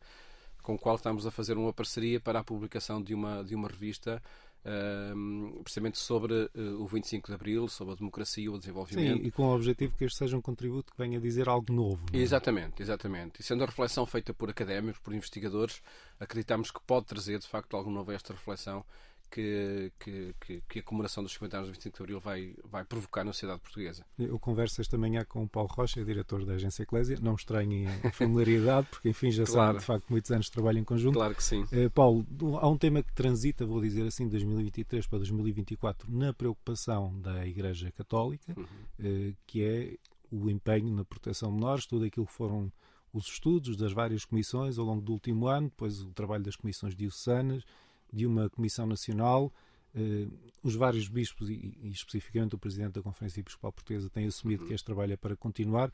com 0.62 0.76
o 0.76 0.80
qual 0.80 0.96
estamos 0.96 1.26
a 1.26 1.32
fazer 1.32 1.58
uma 1.58 1.72
parceria 1.74 2.20
para 2.20 2.40
a 2.40 2.44
publicação 2.44 3.02
de 3.02 3.14
uma, 3.14 3.44
de 3.44 3.56
uma 3.56 3.70
revista 3.70 4.22
ehm, 4.66 5.62
precisamente 5.64 5.98
sobre 5.98 6.50
eh, 6.54 6.60
o 6.78 6.86
25 6.86 7.28
de 7.28 7.34
Abril, 7.34 7.68
sobre 7.70 7.94
a 7.94 7.98
democracia 7.98 8.44
e 8.44 8.50
o 8.50 8.58
desenvolvimento. 8.58 9.22
Sim, 9.22 9.28
e 9.28 9.32
com 9.32 9.44
o 9.44 9.56
objetivo 9.56 9.96
que 9.98 10.04
este 10.04 10.18
seja 10.18 10.36
um 10.36 10.42
contributo 10.42 10.92
que 10.92 10.98
venha 10.98 11.22
dizer 11.22 11.48
algo 11.48 11.72
novo. 11.72 12.06
é? 12.12 12.18
Exatamente, 12.18 12.82
exatamente. 12.82 13.40
E 13.40 13.44
sendo 13.44 13.64
a 13.64 13.66
reflexão 13.66 14.06
feita 14.06 14.34
por 14.34 14.50
académicos, 14.50 15.00
por 15.00 15.14
investigadores, 15.14 15.82
acreditamos 16.20 16.70
que 16.70 16.82
pode 16.86 17.06
trazer 17.06 17.40
de 17.40 17.48
facto 17.48 17.78
algo 17.78 17.90
novo 17.90 18.12
a 18.12 18.16
esta 18.16 18.34
reflexão 18.34 18.84
que, 19.30 19.92
que, 20.00 20.36
que, 20.40 20.62
que 20.68 20.80
a 20.80 20.84
comemoração 20.84 21.24
dos 21.24 21.34
50 21.34 21.58
anos 21.58 21.70
do 21.70 21.74
25 21.74 21.98
de 21.98 22.04
Abril 22.04 22.20
vai, 22.20 22.56
vai 22.64 22.84
provocar 22.84 23.24
na 23.24 23.34
sociedade 23.34 23.60
portuguesa. 23.62 24.06
Eu 24.18 24.40
converso 24.40 24.82
esta 24.82 24.98
manhã 24.98 25.24
com 25.26 25.44
o 25.44 25.48
Paulo 25.50 25.70
Rocha, 25.72 26.04
diretor 26.04 26.46
da 26.46 26.54
agência 26.54 26.84
Eclésia. 26.84 27.18
Não 27.22 27.36
estranhem 27.36 27.88
a 28.04 28.12
familiaridade, 28.12 28.88
porque 28.90 29.10
enfim 29.10 29.32
já 29.32 29.46
Claro. 29.46 29.72
são 29.74 29.80
de 29.80 29.86
facto 29.86 30.10
muitos 30.10 30.32
anos 30.32 30.46
de 30.48 30.52
trabalho 30.52 30.80
em 30.80 30.84
conjunto. 30.84 31.14
Claro 31.16 31.36
que 31.36 31.44
sim. 31.44 31.66
Eh, 31.72 31.90
Paulo, 31.90 32.26
há 32.60 32.68
um 32.70 32.78
tema 32.78 33.04
que 33.04 33.14
transita, 33.14 33.66
vou 33.66 33.82
dizer 33.82 34.06
assim, 34.08 34.26
de 34.26 34.32
2023 34.32 35.06
para 35.08 35.20
2024, 35.20 36.12
na 36.12 36.34
preocupação 36.34 37.20
da 37.22 37.46
Igreja 37.46 37.92
Católica, 37.92 38.54
Uhum. 38.58 38.66
eh, 39.00 39.34
que 39.46 39.64
é 39.64 39.98
o 40.32 40.50
empenho 40.50 40.94
na 40.94 41.06
proteção 41.06 41.50
de 41.50 41.56
menores, 41.56 41.86
tudo 41.86 42.06
aquilo 42.06 42.26
que 42.26 42.34
foram 42.34 42.72
os 43.14 43.26
estudos 43.28 43.78
das 43.78 43.94
várias 43.94 44.26
comissões 44.26 44.78
ao 44.78 44.86
longo 44.86 45.02
do 45.02 45.14
último 45.14 45.48
ano, 45.48 45.70
depois 45.70 46.02
o 46.02 46.12
trabalho 46.14 46.44
das 46.44 46.56
comissões 46.56 46.94
diocesanas, 46.96 47.64
de 48.12 48.26
uma 48.26 48.50
comissão 48.50 48.86
nacional, 48.86 49.52
eh, 49.96 50.28
os 50.64 50.76
vários 50.76 51.08
bispos 51.08 51.50
e, 51.50 51.78
e 51.82 51.90
especificamente 51.90 52.56
o 52.56 52.58
presidente 52.58 52.94
da 52.94 53.02
Conferência 53.02 53.40
Episcopal 53.40 53.72
Portuguesa 53.72 54.10
têm 54.10 54.26
assumido 54.28 54.66
que 54.66 54.74
este 54.74 54.86
trabalho 54.86 55.14
é 55.14 55.18
para 55.18 55.36
continuar. 55.36 55.92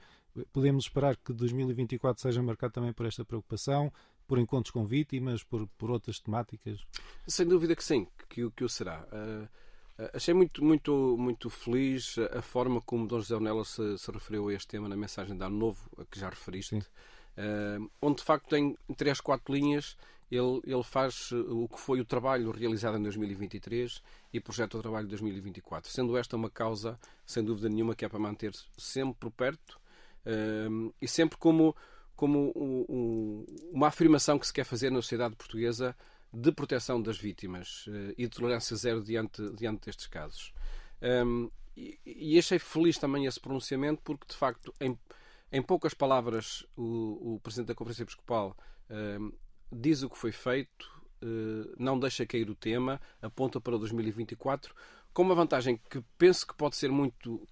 Podemos 0.51 0.85
esperar 0.85 1.15
que 1.15 1.31
2024 1.33 2.21
seja 2.21 2.41
marcado 2.41 2.73
também 2.73 2.91
por 2.93 3.05
esta 3.05 3.23
preocupação, 3.23 3.91
por 4.27 4.39
encontros 4.39 4.71
com 4.71 4.85
vítimas, 4.85 5.43
por, 5.43 5.67
por 5.77 5.91
outras 5.91 6.19
temáticas? 6.19 6.79
Sem 7.27 7.45
dúvida 7.47 7.75
que 7.75 7.83
sim, 7.83 8.07
que, 8.29 8.43
o- 8.43 8.51
que 8.51 8.63
o 8.63 8.69
será. 8.69 9.05
Ah, 9.11 9.47
achei 10.13 10.33
muito, 10.33 10.63
muito, 10.63 11.15
muito 11.19 11.49
feliz 11.49 12.15
a 12.35 12.41
forma 12.41 12.81
como 12.81 13.05
Dom 13.07 13.19
José 13.19 13.35
Onela 13.35 13.63
se, 13.63 13.97
se 13.97 14.11
referiu 14.11 14.47
a 14.49 14.53
este 14.53 14.67
tema 14.69 14.89
na 14.89 14.95
mensagem 14.97 15.37
de 15.37 15.43
Ano 15.43 15.57
Novo, 15.57 15.79
a 15.99 16.05
que 16.05 16.19
já 16.19 16.29
referiste. 16.29 16.81
Ah, 17.37 17.77
onde 18.01 18.17
de 18.17 18.23
facto 18.23 18.47
tem 18.49 18.75
em 18.89 18.93
três, 18.93 19.21
quatro 19.21 19.53
linhas. 19.53 19.95
Ele, 20.33 20.61
ele 20.65 20.83
faz 20.83 21.29
eh, 21.31 21.35
o 21.35 21.67
que 21.67 21.79
foi 21.79 21.99
o 22.01 22.05
trabalho 22.05 22.49
realizado 22.51 22.97
em 22.97 23.03
2023 23.03 24.01
e 24.33 24.39
projeta 24.39 24.77
o 24.77 24.81
trabalho 24.81 25.05
de 25.05 25.09
2024, 25.11 25.91
sendo 25.91 26.17
esta 26.17 26.35
uma 26.35 26.49
causa, 26.49 26.99
sem 27.25 27.43
dúvida 27.43 27.69
nenhuma, 27.69 27.95
que 27.95 28.05
é 28.05 28.09
para 28.09 28.19
manter 28.19 28.51
sempre 28.77 29.15
por 29.19 29.31
perto 29.31 29.79
ah, 30.25 30.91
e 31.01 31.07
sempre 31.07 31.37
como, 31.37 31.75
como 32.15 32.51
o- 32.55 33.45
uma 33.71 33.87
afirmação 33.87 34.39
que 34.39 34.47
se 34.47 34.53
quer 34.53 34.63
fazer 34.65 34.89
na 34.91 35.01
sociedade 35.01 35.35
portuguesa 35.35 35.95
de 36.33 36.51
proteção 36.51 36.99
das 37.01 37.17
vítimas 37.17 37.85
eh, 37.89 38.13
e 38.17 38.23
de 38.23 38.29
tolerância 38.29 38.75
zero 38.75 39.03
diante, 39.03 39.41
diante 39.55 39.85
destes 39.85 40.07
casos. 40.07 40.51
Um, 41.25 41.51
e, 41.75 41.99
e 42.05 42.39
achei 42.39 42.57
feliz 42.59 42.97
também 42.97 43.25
esse 43.25 43.39
pronunciamento 43.39 44.01
porque, 44.03 44.25
de 44.27 44.35
facto, 44.35 44.73
em, 44.79 44.97
em 45.51 45.61
poucas 45.61 45.93
palavras, 45.93 46.65
o, 46.77 47.35
o 47.35 47.39
Presidente 47.43 47.67
da 47.67 47.75
Conferência 47.75 48.03
Episcopal 48.03 48.55
um, 48.89 49.31
diz 49.73 50.03
o 50.03 50.09
que 50.09 50.17
foi 50.17 50.31
feito, 50.31 50.91
eh, 51.21 51.73
não 51.77 51.99
deixa 51.99 52.25
cair 52.25 52.49
o 52.49 52.55
tema, 52.55 52.99
aponta 53.21 53.59
para 53.59 53.75
o 53.75 53.79
2024 53.79 54.73
com 55.13 55.21
uma 55.21 55.35
vantagem 55.35 55.79
que 55.89 56.03
penso 56.17 56.45
que 56.47 56.55
pode 56.55 56.75
ser 56.75 56.89
muito. 56.91 57.47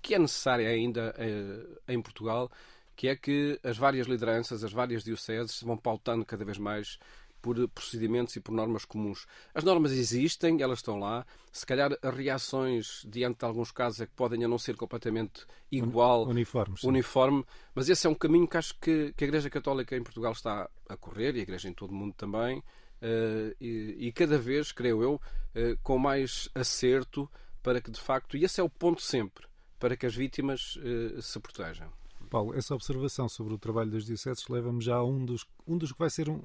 que 0.00 0.14
é 0.14 0.18
necessária 0.18 0.68
ainda 0.68 1.14
eh, 1.18 1.92
em 1.92 2.00
Portugal, 2.00 2.50
que 2.96 3.08
é 3.08 3.16
que 3.16 3.60
as 3.62 3.76
várias 3.76 4.06
lideranças, 4.06 4.64
as 4.64 4.72
várias 4.72 5.04
dioceses 5.04 5.62
vão 5.62 5.76
pautando 5.76 6.24
cada 6.24 6.44
vez 6.44 6.58
mais 6.58 6.98
por 7.42 7.68
procedimentos 7.68 8.36
e 8.36 8.40
por 8.40 8.52
normas 8.52 8.84
comuns. 8.84 9.26
As 9.52 9.64
normas 9.64 9.92
existem, 9.92 10.62
elas 10.62 10.78
estão 10.78 10.98
lá. 10.98 11.26
Se 11.50 11.66
calhar 11.66 11.90
as 12.00 12.14
reações 12.14 13.04
diante 13.06 13.40
de 13.40 13.44
alguns 13.44 13.72
casos 13.72 14.00
é 14.00 14.06
que 14.06 14.12
podem 14.14 14.44
a 14.44 14.48
não 14.48 14.56
ser 14.56 14.76
completamente 14.76 15.44
igual, 15.70 16.22
Uniformes. 16.28 16.84
uniforme, 16.84 17.44
mas 17.74 17.88
esse 17.88 18.06
é 18.06 18.10
um 18.10 18.14
caminho 18.14 18.46
que 18.46 18.56
acho 18.56 18.74
que, 18.80 19.12
que 19.14 19.24
a 19.24 19.26
Igreja 19.26 19.50
Católica 19.50 19.96
em 19.96 20.02
Portugal 20.02 20.32
está 20.32 20.70
a 20.88 20.96
correr, 20.96 21.34
e 21.34 21.40
a 21.40 21.42
Igreja 21.42 21.68
em 21.68 21.74
todo 21.74 21.90
o 21.90 21.94
mundo 21.94 22.14
também, 22.14 22.62
eh, 23.00 23.56
e, 23.60 24.06
e 24.06 24.12
cada 24.12 24.38
vez, 24.38 24.70
creio 24.70 25.02
eu, 25.02 25.20
eh, 25.54 25.76
com 25.82 25.98
mais 25.98 26.48
acerto 26.54 27.28
para 27.62 27.80
que 27.80 27.90
de 27.90 28.00
facto, 28.00 28.36
e 28.36 28.44
esse 28.44 28.60
é 28.60 28.64
o 28.64 28.70
ponto 28.70 29.02
sempre, 29.02 29.46
para 29.78 29.96
que 29.96 30.06
as 30.06 30.14
vítimas 30.14 30.78
eh, 30.80 31.20
se 31.20 31.40
protejam. 31.40 31.92
Paulo, 32.32 32.54
essa 32.54 32.74
observação 32.74 33.28
sobre 33.28 33.52
o 33.52 33.58
trabalho 33.58 33.90
das 33.90 34.06
dioceses 34.06 34.48
leva-me 34.48 34.80
já 34.80 34.96
a 34.96 35.04
um 35.04 35.22
dos, 35.24 35.46
um 35.66 35.76
dos 35.76 35.92
que 35.92 35.98
vai 35.98 36.08
ser 36.08 36.30
um 36.30 36.40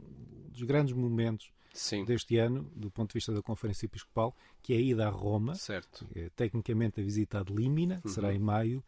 dos 0.51 0.61
grandes 0.63 0.93
momentos 0.93 1.49
Sim, 1.73 2.03
deste 2.03 2.37
ano, 2.37 2.69
do 2.75 2.91
ponto 2.91 3.09
de 3.11 3.13
vista 3.13 3.31
da 3.33 3.41
Conferência 3.41 3.85
Episcopal, 3.85 4.35
que 4.61 4.73
é 4.73 4.77
a 4.77 4.81
ida 4.81 5.07
a 5.07 5.09
Roma, 5.09 5.55
certo. 5.55 6.05
é, 6.13 6.29
tecnicamente 6.35 6.99
a 6.99 7.03
visita 7.03 7.45
Límina, 7.49 8.01
que 8.01 8.07
Uhum. 8.09 8.13
será 8.13 8.33
em 8.33 8.39
maio, 8.39 8.83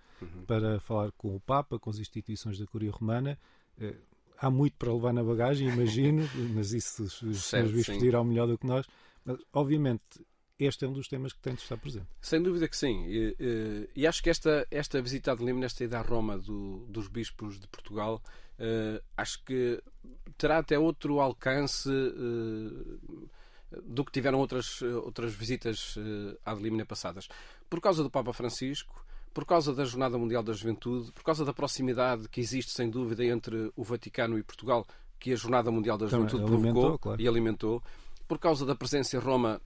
para 0.45 0.79
falar 0.81 1.11
com 1.13 1.33
o 1.35 1.39
Papa, 1.39 1.79
com 1.79 1.89
as 1.89 1.99
instituições 1.99 2.59
da 2.59 2.65
Curia 2.67 2.91
Romana. 2.91 3.39
Eh, 3.79 3.95
Há 4.41 4.49
muito 4.49 4.77
para 4.77 4.93
levar 4.93 5.11
na 5.13 5.21
bagagem, 5.23 5.67
imagino, 5.67 6.21
mas 6.55 6.71
isso 6.71 7.03
os, 7.03 7.43
senhores 7.43 7.71
bispos 7.73 7.99
dirão 7.99 8.23
melhor 8.23 8.47
do 8.47 8.57
que 8.57 8.65
nós. 8.65 8.85
Mas, 9.25 9.37
obviamente, 9.53 10.01
este 10.59 10.85
é 10.85 10.87
um 10.87 10.93
dos 10.93 11.07
temas 11.07 11.31
que 11.33 11.39
tem 11.39 11.53
de 11.53 11.61
estar 11.61 11.77
presente. 11.77 12.07
Sem 12.21 12.41
dúvida 12.41 12.67
que 12.67 12.75
sim. 12.77 13.05
E, 13.07 13.87
e- 13.95 14.05
acho 14.07 14.21
que 14.21 14.29
esta, 14.29 14.67
esta 14.69 15.01
visita 15.01 15.35
de 15.35 15.43
Lima, 15.45 15.65
esta 15.65 15.83
ida 15.83 15.99
a 15.99 16.01
Roma 16.01 16.37
do- 16.37 16.85
dos 16.89 17.07
bispos 17.07 17.59
de 17.59 17.67
Portugal, 17.67 18.21
eh, 18.57 19.01
acho 19.15 19.43
que 19.45 19.81
terá 20.37 20.57
até 20.59 20.77
outro 20.77 21.19
alcance 21.21 21.89
eh, 21.89 23.77
do 23.83 24.03
que 24.03 24.11
tiveram 24.11 24.39
outras, 24.39 24.81
outras 24.81 25.33
visitas 25.33 25.95
eh, 25.97 26.37
à 26.45 26.53
de 26.55 26.61
Límina 26.63 26.85
passadas. 26.85 27.27
Por 27.69 27.79
causa 27.79 28.01
do 28.03 28.09
Papa 28.09 28.33
Francisco, 28.33 29.05
por 29.33 29.45
causa 29.45 29.73
da 29.73 29.85
Jornada 29.85 30.17
Mundial 30.17 30.41
da 30.43 30.53
Juventude, 30.53 31.11
por 31.11 31.23
causa 31.23 31.45
da 31.45 31.53
proximidade 31.53 32.27
que 32.27 32.41
existe, 32.41 32.71
sem 32.71 32.89
dúvida, 32.89 33.23
entre 33.23 33.71
o 33.75 33.83
Vaticano 33.83 34.37
e 34.39 34.43
Portugal, 34.43 34.85
que 35.19 35.31
a 35.31 35.35
Jornada 35.35 35.69
Mundial 35.69 35.97
da 35.97 36.07
Também 36.07 36.27
Juventude 36.27 36.51
alimentou, 36.51 36.73
provocou 36.81 36.99
claro. 36.99 37.21
e 37.21 37.27
alimentou, 37.27 37.83
por 38.27 38.39
causa 38.39 38.65
da 38.65 38.73
presença 38.75 39.15
em 39.17 39.19
Roma 39.19 39.61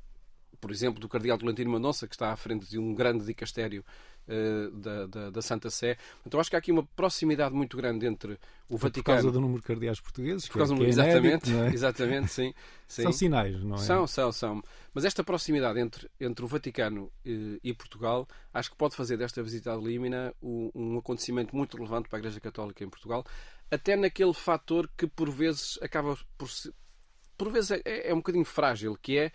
por 0.64 0.72
exemplo, 0.72 0.98
do 0.98 1.10
Cardeal 1.10 1.38
Tolentino 1.38 1.70
Mendonça, 1.70 2.08
que 2.08 2.16
está 2.16 2.32
à 2.32 2.38
frente 2.38 2.70
de 2.70 2.80
um 2.80 2.94
grande 2.96 3.26
dicastério 3.26 3.84
eh, 4.30 4.70
da, 4.72 5.06
da, 5.08 5.30
da 5.30 5.42
Santa 5.42 5.70
Sé. 5.70 5.98
Então 6.26 6.40
acho 6.40 6.50
que 6.50 6.56
há 6.56 6.60
aqui 6.60 6.72
uma 6.72 6.84
proximidade 6.96 7.54
muito 7.54 7.76
grande 7.76 8.06
entre 8.06 8.40
o 8.70 8.78
Por 8.78 8.80
Vaticano. 8.80 9.18
causa 9.18 9.30
do 9.30 9.42
número 9.42 9.60
de 9.60 9.68
cardeais 9.68 10.00
portugueses, 10.00 10.48
Por 10.48 10.60
causa 10.60 10.74
que, 10.74 10.80
do- 10.80 10.86
é- 10.86 10.88
é 10.88 10.90
exatamente, 10.90 11.50
inédito, 11.50 11.66
é? 11.66 11.68
exatamente, 11.76 12.32
sim. 12.32 12.54
sim. 12.88 13.04
São 13.04 13.12
sinais, 13.12 13.62
não 13.62 13.76
é? 13.76 13.80
São, 13.80 14.08
são, 14.08 14.32
são. 14.32 14.64
Mas 14.94 15.04
esta 15.04 15.22
proximidade 15.22 15.78
entre, 15.82 16.10
entre 16.18 16.46
o 16.46 16.48
Vaticano 16.48 17.12
eh, 17.26 17.60
e 17.62 17.74
Portugal 17.74 18.26
acho 18.54 18.72
que 18.72 18.78
pode 18.78 18.96
fazer 18.96 19.18
desta 19.18 19.44
visita 19.44 19.74
à 19.74 19.76
Límina 19.76 20.34
um, 20.42 20.72
um 20.74 20.98
acontecimento 20.98 21.54
muito 21.54 21.76
relevante 21.76 22.08
para 22.08 22.20
a 22.20 22.22
Igreja 22.22 22.40
Católica 22.40 22.82
em 22.86 22.90
Portugal, 22.90 23.26
até 23.70 23.98
naquele 23.98 24.34
fator 24.34 24.90
que 24.98 25.08
por 25.08 25.30
vezes 25.30 25.78
acaba 25.82 26.18
por 26.38 26.48
por 27.36 27.52
vezes 27.52 27.72
é, 27.72 28.10
é 28.10 28.14
um 28.14 28.18
bocadinho 28.18 28.46
frágil, 28.46 28.96
que 29.02 29.18
é 29.18 29.32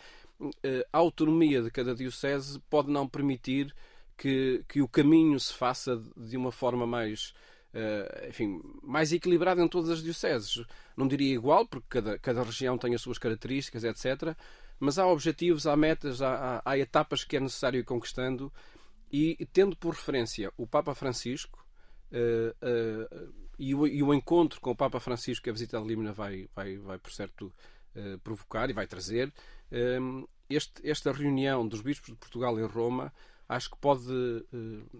a 0.92 0.98
autonomia 0.98 1.62
de 1.62 1.70
cada 1.70 1.94
diocese 1.94 2.60
pode 2.70 2.90
não 2.90 3.08
permitir 3.08 3.74
que, 4.16 4.64
que 4.68 4.80
o 4.80 4.88
caminho 4.88 5.38
se 5.38 5.52
faça 5.52 6.00
de 6.16 6.36
uma 6.36 6.52
forma 6.52 6.86
mais 6.86 7.32
eh, 7.72 8.28
enfim, 8.30 8.62
mais 8.82 9.12
equilibrado 9.12 9.60
em 9.60 9.68
todas 9.68 9.90
as 9.90 10.02
dioceses. 10.02 10.64
Não 10.96 11.06
diria 11.06 11.34
igual, 11.34 11.66
porque 11.66 11.86
cada, 11.88 12.18
cada 12.18 12.42
região 12.42 12.78
tem 12.78 12.94
as 12.94 13.02
suas 13.02 13.18
características, 13.18 13.84
etc. 13.84 14.36
Mas 14.80 14.98
há 14.98 15.06
objetivos, 15.06 15.66
há 15.66 15.76
metas, 15.76 16.22
há, 16.22 16.62
há, 16.64 16.78
etapas 16.78 17.24
que 17.24 17.36
é 17.36 17.40
necessário 17.40 17.78
ir 17.78 17.84
conquistando 17.84 18.52
e, 19.12 19.46
tendo 19.52 19.76
por 19.76 19.94
referência 19.94 20.52
o 20.56 20.66
Papa 20.66 20.94
Francisco 20.94 21.64
eh, 22.12 22.54
eh, 22.62 23.28
e, 23.58 23.74
o, 23.74 23.86
e 23.86 24.02
o 24.02 24.14
encontro 24.14 24.60
com 24.60 24.70
o 24.70 24.76
Papa 24.76 25.00
Francisco 25.00 25.44
que 25.44 25.50
a 25.50 25.52
visita 25.52 25.80
de 25.80 25.86
Límina 25.86 26.12
vai, 26.12 26.48
vai, 26.54 26.76
vai 26.78 26.98
por 26.98 27.12
certo 27.12 27.52
eh, 27.98 28.16
provocar 28.22 28.70
e 28.70 28.72
vai 28.72 28.86
trazer, 28.86 29.32
eh, 29.72 29.98
este, 30.48 30.88
esta 30.88 31.10
reunião 31.12 31.66
dos 31.66 31.80
bispos 31.80 32.10
de 32.10 32.16
Portugal 32.16 32.58
em 32.58 32.66
Roma 32.66 33.12
acho 33.48 33.70
que 33.70 33.76
pode 33.78 34.12
eh, 34.52 34.98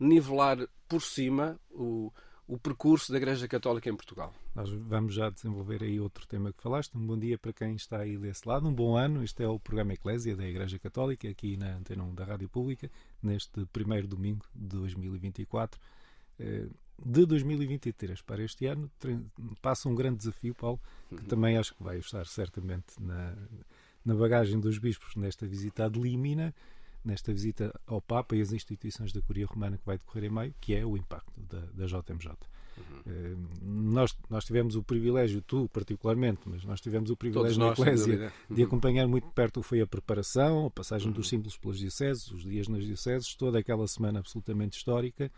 nivelar 0.00 0.58
por 0.88 1.02
cima 1.02 1.60
o, 1.70 2.10
o 2.46 2.58
percurso 2.58 3.12
da 3.12 3.18
Igreja 3.18 3.46
Católica 3.46 3.90
em 3.90 3.96
Portugal. 3.96 4.32
Nós 4.54 4.70
vamos 4.70 5.14
já 5.14 5.28
desenvolver 5.28 5.82
aí 5.82 6.00
outro 6.00 6.26
tema 6.26 6.52
que 6.52 6.62
falaste. 6.62 6.96
Um 6.96 7.06
bom 7.06 7.18
dia 7.18 7.36
para 7.38 7.52
quem 7.52 7.74
está 7.74 7.98
aí 7.98 8.16
desse 8.16 8.48
lado. 8.48 8.66
Um 8.66 8.74
bom 8.74 8.96
ano. 8.96 9.22
Este 9.22 9.42
é 9.42 9.48
o 9.48 9.58
programa 9.58 9.92
Eclésia 9.92 10.36
da 10.36 10.46
Igreja 10.46 10.78
Católica, 10.78 11.28
aqui 11.28 11.56
na 11.56 11.76
Antena 11.76 12.02
1 12.04 12.14
da 12.14 12.24
Rádio 12.24 12.48
Pública, 12.48 12.90
neste 13.22 13.66
primeiro 13.66 14.06
domingo 14.06 14.46
de 14.54 14.76
2024. 14.76 15.78
De 17.04 17.26
2023 17.26 18.22
para 18.22 18.42
este 18.42 18.66
ano, 18.66 18.90
passa 19.60 19.88
um 19.88 19.94
grande 19.94 20.18
desafio, 20.18 20.54
Paulo, 20.54 20.80
que 21.10 21.24
também 21.24 21.56
acho 21.56 21.74
que 21.74 21.82
vai 21.82 21.98
estar 21.98 22.26
certamente 22.26 23.00
na, 23.00 23.34
na 24.04 24.14
bagagem 24.14 24.58
dos 24.60 24.78
bispos 24.78 25.16
nesta 25.16 25.46
visita 25.46 25.88
de 25.90 26.00
Límina, 26.00 26.54
nesta 27.04 27.32
visita 27.32 27.74
ao 27.86 28.00
Papa 28.00 28.36
e 28.36 28.40
às 28.40 28.52
instituições 28.52 29.12
da 29.12 29.20
Curia 29.20 29.46
Romana 29.46 29.76
que 29.76 29.84
vai 29.84 29.98
decorrer 29.98 30.24
em 30.24 30.30
maio, 30.30 30.54
que 30.60 30.74
é 30.74 30.86
o 30.86 30.96
impacto 30.96 31.40
da, 31.40 31.60
da 31.74 31.86
JMJ. 31.86 32.32
Eh, 33.06 33.34
nós, 33.62 34.16
nós 34.30 34.44
tivemos 34.44 34.76
o 34.76 34.82
privilégio, 34.82 35.42
tu 35.42 35.68
particularmente, 35.72 36.40
mas 36.46 36.64
nós 36.64 36.80
tivemos 36.80 37.10
o 37.10 37.16
Todos 37.16 37.32
privilégio 37.32 37.58
na 37.58 37.72
Eclésia 37.72 38.32
de 38.48 38.62
acompanhar 38.62 39.06
muito 39.06 39.28
perto 39.28 39.58
o 39.58 39.62
que 39.62 39.68
foi 39.68 39.80
a 39.80 39.86
preparação, 39.86 40.66
a 40.66 40.70
passagem 40.70 41.10
dos 41.10 41.28
símbolos 41.28 41.56
pelas 41.56 41.78
dioceses, 41.78 42.30
os 42.30 42.42
dias 42.42 42.68
nas 42.68 42.84
dioceses, 42.84 43.34
toda 43.34 43.58
aquela 43.58 43.86
semana 43.88 44.20
absolutamente 44.20 44.76
histórica. 44.76 45.30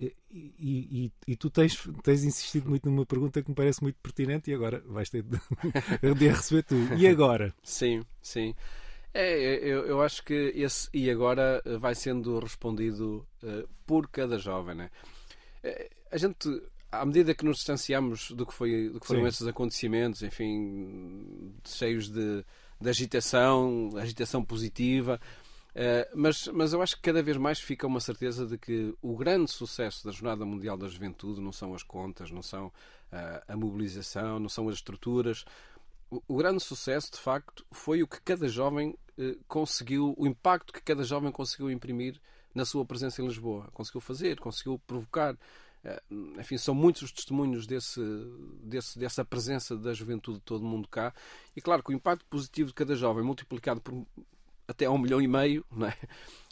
E, 0.00 0.14
e- 0.32 1.12
e- 1.28 1.36
tu 1.36 1.50
tens, 1.50 1.76
tens 2.02 2.24
insistido 2.24 2.70
muito 2.70 2.88
numa 2.88 3.04
pergunta 3.04 3.42
que 3.42 3.50
me 3.50 3.54
parece 3.54 3.82
muito 3.82 3.96
pertinente 4.02 4.50
e 4.50 4.54
agora 4.54 4.82
vais 4.86 5.10
ter 5.10 5.22
de, 5.22 5.38
de 6.18 6.28
a 6.28 6.32
receber 6.32 6.62
tu. 6.62 6.74
E 6.96 7.06
agora? 7.06 7.54
Sim, 7.62 8.02
sim. 8.22 8.54
É, 9.12 9.56
eu, 9.58 9.84
eu 9.86 10.00
acho 10.02 10.24
que 10.24 10.52
esse 10.54 10.88
e 10.94 11.10
agora 11.10 11.60
vai 11.78 11.94
sendo 11.94 12.38
respondido 12.38 13.26
eh, 13.42 13.66
por 13.84 14.08
cada 14.08 14.38
jovem, 14.38 14.74
né? 14.76 14.90
Eh, 15.62 15.90
A 16.12 16.16
gente, 16.16 16.48
à 16.92 17.04
medida 17.04 17.34
que 17.34 17.44
nos 17.44 17.56
distanciamos 17.58 18.30
do 18.30 18.46
que, 18.46 18.54
foi, 18.54 18.88
do 18.88 19.00
que 19.00 19.06
foram 19.06 19.22
Sim. 19.22 19.26
esses 19.28 19.46
acontecimentos, 19.46 20.22
enfim, 20.22 21.52
cheios 21.66 22.08
de, 22.08 22.44
de 22.80 22.88
agitação, 22.88 23.90
agitação 23.96 24.44
positiva, 24.44 25.20
eh, 25.74 26.08
mas, 26.14 26.48
mas 26.48 26.72
eu 26.72 26.82
acho 26.82 26.96
que 26.96 27.02
cada 27.02 27.22
vez 27.22 27.36
mais 27.36 27.60
fica 27.60 27.86
uma 27.86 28.00
certeza 28.00 28.46
de 28.46 28.58
que 28.58 28.94
o 29.00 29.16
grande 29.16 29.50
sucesso 29.50 30.04
da 30.04 30.12
Jornada 30.12 30.44
Mundial 30.44 30.76
da 30.76 30.88
Juventude 30.88 31.40
não 31.40 31.52
são 31.52 31.74
as 31.74 31.82
contas, 31.82 32.30
não 32.30 32.42
são 32.42 32.72
ah, 33.12 33.42
a 33.48 33.56
mobilização, 33.56 34.38
não 34.38 34.48
são 34.48 34.68
as 34.68 34.76
estruturas. 34.76 35.44
O, 36.10 36.22
o 36.26 36.36
grande 36.36 36.62
sucesso, 36.62 37.12
de 37.12 37.18
facto, 37.18 37.64
foi 37.70 38.02
o 38.02 38.08
que 38.08 38.20
cada 38.20 38.48
jovem 38.48 38.96
eh, 39.16 39.36
conseguiu, 39.46 40.14
o 40.16 40.26
impacto 40.26 40.72
que 40.72 40.82
cada 40.82 41.04
jovem 41.04 41.30
conseguiu 41.30 41.70
imprimir 41.70 42.20
na 42.54 42.64
sua 42.64 42.84
presença 42.84 43.22
em 43.22 43.26
Lisboa. 43.26 43.68
Conseguiu 43.72 44.00
fazer, 44.00 44.40
conseguiu 44.40 44.78
provocar. 44.86 45.36
Enfim, 46.38 46.58
são 46.58 46.74
muitos 46.74 47.00
os 47.02 47.12
testemunhos 47.12 47.66
desse, 47.66 48.02
desse, 48.62 48.98
dessa 48.98 49.24
presença 49.24 49.74
da 49.78 49.94
juventude 49.94 50.38
de 50.38 50.44
todo 50.44 50.62
mundo 50.62 50.86
cá. 50.86 51.14
E 51.56 51.60
claro 51.60 51.82
que 51.82 51.90
o 51.90 51.94
impacto 51.94 52.26
positivo 52.26 52.68
de 52.68 52.74
cada 52.74 52.94
jovem, 52.94 53.24
multiplicado 53.24 53.80
por 53.80 54.04
até 54.70 54.88
um 54.88 54.98
milhão 54.98 55.20
e 55.20 55.28
meio, 55.28 55.64
não 55.70 55.86
é? 55.86 55.96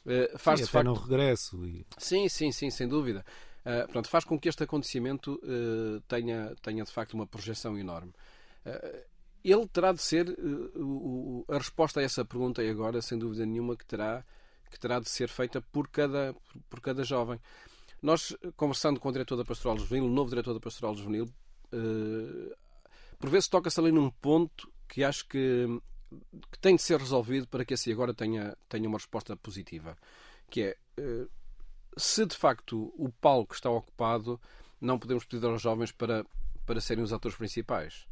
Eh, 0.06 0.32
faz 0.38 0.60
Sim, 0.60 0.64
de 0.66 0.70
facto 0.70 0.86
não 0.86 0.94
regresso. 0.94 1.66
E, 1.66 1.84
Sim, 1.98 2.30
sim, 2.30 2.50
sim, 2.50 2.70
sem 2.70 2.88
dúvida. 2.88 3.22
Uh, 3.60 3.84
portanto, 3.84 4.08
faz 4.08 4.24
com 4.24 4.38
que 4.40 4.48
este 4.48 4.62
acontecimento 4.62 5.38
uh, 5.44 6.00
tenha, 6.08 6.54
tenha 6.62 6.82
de 6.82 6.90
facto 6.90 7.12
uma 7.12 7.26
projeção 7.26 7.76
enorme. 7.76 8.14
Ele 9.44 9.66
terá 9.68 9.92
de 9.92 10.00
ser 10.00 10.30
o- 10.76 11.44
a 11.48 11.58
resposta 11.58 12.00
a 12.00 12.02
essa 12.02 12.24
pergunta 12.24 12.62
e 12.62 12.70
agora, 12.70 13.02
sem 13.02 13.18
dúvida 13.18 13.44
nenhuma, 13.44 13.76
que 13.76 13.84
terá, 13.84 14.24
que 14.70 14.78
terá 14.80 14.98
de 14.98 15.10
ser 15.10 15.28
feita 15.28 15.60
por 15.60 15.88
cada, 15.88 16.34
por 16.70 16.80
cada 16.80 17.04
jovem. 17.04 17.38
Nós, 18.00 18.34
conversando 18.56 18.98
com 18.98 19.10
o 19.10 19.12
diretor 19.12 19.36
da 19.36 19.44
Pastoral 19.44 19.76
Juvenil, 19.78 20.06
o 20.06 20.10
novo 20.10 20.30
diretor 20.30 20.54
da 20.54 20.60
Pastoral 20.60 20.96
Juvenil, 20.96 21.28
por 23.18 23.28
vezes 23.28 23.48
toca-se 23.48 23.78
ali 23.78 23.92
num 23.92 24.10
ponto 24.10 24.72
que 24.88 25.04
acho 25.04 25.26
que, 25.28 25.66
que 26.50 26.58
tem 26.58 26.76
de 26.76 26.82
ser 26.82 26.98
resolvido 26.98 27.46
para 27.48 27.64
que 27.64 27.74
esse 27.74 27.92
agora 27.92 28.14
tenha, 28.14 28.56
tenha 28.68 28.88
uma 28.88 28.98
resposta 28.98 29.36
positiva. 29.36 29.96
Que 30.50 30.62
é, 30.62 30.76
uh, 31.00 31.28
se 31.96 32.24
de 32.24 32.36
facto 32.36 32.92
o 32.96 33.10
palco 33.20 33.54
está 33.54 33.70
ocupado, 33.70 34.40
não 34.80 34.98
podemos 34.98 35.24
pedir 35.24 35.44
aos 35.46 35.60
jovens 35.60 35.92
para, 35.92 36.24
para 36.64 36.80
serem 36.80 37.04
os 37.04 37.12
atores 37.12 37.36
principais. 37.36 38.06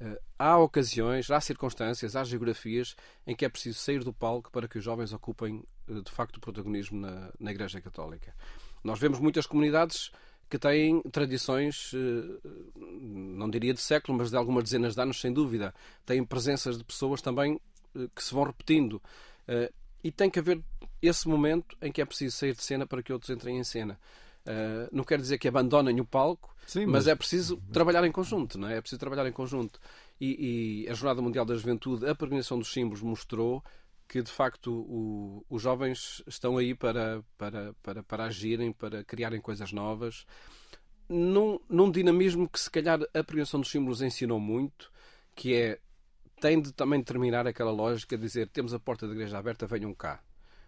Eh, 0.00 0.20
Há 0.38 0.58
ocasiões, 0.58 1.30
há 1.30 1.40
circunstâncias, 1.40 2.16
há 2.16 2.24
geografias 2.24 2.96
em 3.26 3.36
que 3.36 3.44
é 3.44 3.48
preciso 3.48 3.78
sair 3.78 4.02
do 4.02 4.12
palco 4.12 4.50
para 4.50 4.66
que 4.66 4.78
os 4.78 4.84
jovens 4.84 5.12
ocupem 5.12 5.62
eh, 5.88 6.00
de 6.00 6.10
facto 6.10 6.36
o 6.36 6.40
protagonismo 6.40 7.00
na, 7.00 7.30
na 7.38 7.50
Igreja 7.50 7.80
Católica. 7.80 8.34
Nós 8.82 8.98
vemos 8.98 9.20
muitas 9.20 9.46
comunidades 9.46 10.10
que 10.50 10.58
têm 10.58 11.00
tradições, 11.02 11.92
eh, 11.94 12.48
não 12.76 13.48
diria 13.48 13.72
de 13.72 13.80
século, 13.80 14.18
mas 14.18 14.30
de 14.30 14.36
algumas 14.36 14.64
dezenas 14.64 14.94
de 14.94 15.00
anos, 15.00 15.20
sem 15.20 15.32
dúvida. 15.32 15.74
Têm 16.04 16.24
presenças 16.24 16.76
de 16.76 16.84
pessoas 16.84 17.22
também 17.22 17.60
eh, 17.96 18.08
que 18.14 18.22
se 18.22 18.34
vão 18.34 18.44
repetindo. 18.44 19.00
Eh, 19.48 19.72
E 20.02 20.10
tem 20.10 20.30
que 20.30 20.38
haver 20.38 20.60
esse 21.02 21.28
momento 21.28 21.76
em 21.82 21.92
que 21.92 22.00
é 22.00 22.04
preciso 22.06 22.34
sair 22.36 22.54
de 22.54 22.62
cena 22.62 22.86
para 22.86 23.02
que 23.02 23.12
outros 23.12 23.30
entrem 23.30 23.58
em 23.58 23.64
cena. 23.64 23.98
Não 24.90 25.04
quer 25.04 25.20
dizer 25.20 25.36
que 25.38 25.46
abandonem 25.46 26.00
o 26.00 26.04
palco, 26.06 26.56
Sim, 26.66 26.86
mas, 26.86 27.04
mas- 27.04 27.06
é 27.08 27.14
preciso 27.14 27.58
trabalhar 27.70 28.02
em 28.04 28.10
conjunto, 28.10 28.58
não 28.58 28.66
é? 28.68 28.78
É 28.78 28.80
preciso 28.80 28.98
trabalhar 28.98 29.26
em 29.28 29.32
conjunto. 29.32 29.78
E, 30.18 30.84
e 30.84 30.88
a 30.88 30.94
Jornada 30.94 31.20
Mundial 31.20 31.44
da 31.44 31.54
Juventude, 31.54 32.06
a 32.08 32.14
peregrinação 32.14 32.58
dos 32.58 32.72
símbolos 32.72 33.02
mostrou 33.02 33.62
que 34.10 34.20
de 34.22 34.30
facto 34.32 34.72
o- 34.72 35.46
os 35.48 35.62
jovens 35.62 36.20
estão 36.26 36.58
aí 36.58 36.74
para, 36.74 37.22
para, 37.38 37.72
para, 37.80 38.02
para 38.02 38.24
agirem, 38.24 38.72
para 38.72 39.04
criarem 39.04 39.40
coisas 39.40 39.70
novas, 39.72 40.26
num, 41.08 41.60
num 41.68 41.88
dinamismo 41.88 42.48
que 42.48 42.58
se 42.58 42.68
calhar 42.68 43.00
a 43.00 43.06
peregrinação 43.22 43.60
dos 43.60 43.70
símbolos 43.70 44.02
ensinou 44.02 44.40
muito, 44.40 44.90
que 45.36 45.54
é 45.54 45.78
tem 46.40 46.60
de 46.60 46.72
também 46.72 46.98
determinar 46.98 47.46
aquela 47.46 47.70
lógica 47.70 48.16
de 48.16 48.22
dizer 48.24 48.48
temos 48.48 48.74
a 48.74 48.80
porta 48.80 49.06
da 49.06 49.12
igreja 49.14 49.38
aberta, 49.38 49.64
venham 49.64 49.94
cá. 49.94 50.20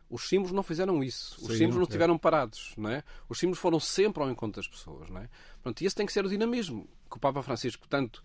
Os 0.09 0.29
símbolos 0.29 0.53
não 0.53 0.63
fizeram 0.63 1.03
isso. 1.03 1.35
Os 1.41 1.49
Sim, 1.49 1.59
símbolos 1.59 1.77
não 1.77 1.83
é. 1.83 1.87
estiveram 1.87 2.17
parados, 2.19 2.75
não 2.77 2.91
é? 2.91 3.03
Os 3.29 3.39
símbolos 3.41 3.59
foram 3.59 3.81
sempre 3.81 4.23
ao 4.23 4.31
encontro 4.31 4.61
das 4.63 4.69
pessoas, 4.71 5.11
não 5.11 5.21
é? 5.21 5.29
Pronto, 5.63 5.81
e 5.81 5.87
esse 5.87 5.97
tem 5.97 6.07
que 6.07 6.13
ser 6.13 6.25
o 6.25 6.29
dinamismo 6.29 6.89
que 7.11 7.17
o 7.17 7.19
Papa 7.21 7.43
Francisco 7.43 7.89
tanto 7.89 8.23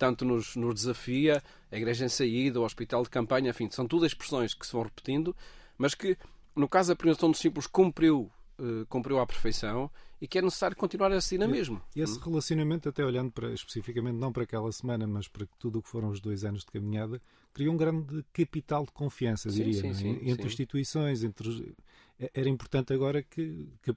tanto 0.00 0.24
nos, 0.24 0.56
nos 0.56 0.74
desafia, 0.74 1.42
a 1.70 1.76
igreja 1.76 2.06
em 2.06 2.08
saída, 2.08 2.58
o 2.58 2.64
hospital 2.64 3.02
de 3.02 3.10
campanha, 3.10 3.50
enfim, 3.50 3.68
são 3.70 3.86
tudo 3.86 4.06
expressões 4.06 4.54
que 4.54 4.66
se 4.66 4.72
vão 4.72 4.82
repetindo, 4.82 5.36
mas 5.76 5.94
que 5.94 6.16
no 6.56 6.66
caso 6.66 6.88
da 6.88 6.96
peregrinação 6.96 7.30
dos 7.30 7.38
símbolos 7.38 7.66
cumpriu 7.66 8.32
eh, 8.58 8.86
cumpriu 8.88 9.20
à 9.20 9.26
perfeição 9.26 9.90
e 10.20 10.28
que 10.28 10.38
é 10.38 10.42
necessário 10.42 10.76
continuar 10.76 11.10
esse 11.12 11.30
dinamismo. 11.30 11.80
E 11.96 12.00
esse 12.00 12.18
relacionamento, 12.18 12.88
até 12.88 13.04
olhando 13.04 13.30
para, 13.30 13.52
especificamente 13.52 14.16
não 14.16 14.32
para 14.32 14.42
aquela 14.42 14.70
semana, 14.70 15.06
mas 15.06 15.26
para 15.26 15.46
tudo 15.58 15.78
o 15.78 15.82
que 15.82 15.88
foram 15.88 16.10
os 16.10 16.20
dois 16.20 16.44
anos 16.44 16.60
de 16.60 16.66
caminhada, 16.66 17.20
criou 17.54 17.74
um 17.74 17.76
grande 17.76 18.24
capital 18.32 18.84
de 18.84 18.92
confiança, 18.92 19.50
diria, 19.50 19.80
sim, 19.80 19.90
é? 19.90 19.94
sim, 19.94 20.18
entre 20.22 20.42
sim. 20.42 20.48
instituições, 20.48 21.24
entre 21.24 21.74
é- 22.20 22.30
era 22.34 22.48
importante 22.48 22.92
agora 22.92 23.22
que, 23.22 23.66
que 23.82 23.94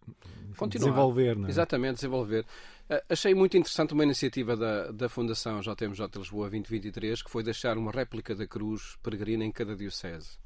Continuar. 0.55 0.89
desenvolver, 0.89 1.35
não 1.35 1.47
é? 1.47 1.49
Exatamente, 1.49 1.95
desenvolver. 1.95 2.45
Ah, 2.89 3.03
achei 3.09 3.35
muito 3.35 3.57
interessante 3.57 3.93
uma 3.93 4.03
iniciativa 4.03 4.55
da, 4.55 4.91
da 4.91 5.09
Fundação 5.09 5.59
JMJ 5.59 6.07
Lisboa 6.15 6.49
2023, 6.49 7.21
que 7.21 7.29
foi 7.29 7.43
deixar 7.43 7.77
uma 7.77 7.91
réplica 7.91 8.33
da 8.33 8.47
cruz 8.47 8.95
peregrina 9.03 9.43
em 9.43 9.51
cada 9.51 9.75
diocese. 9.75 10.37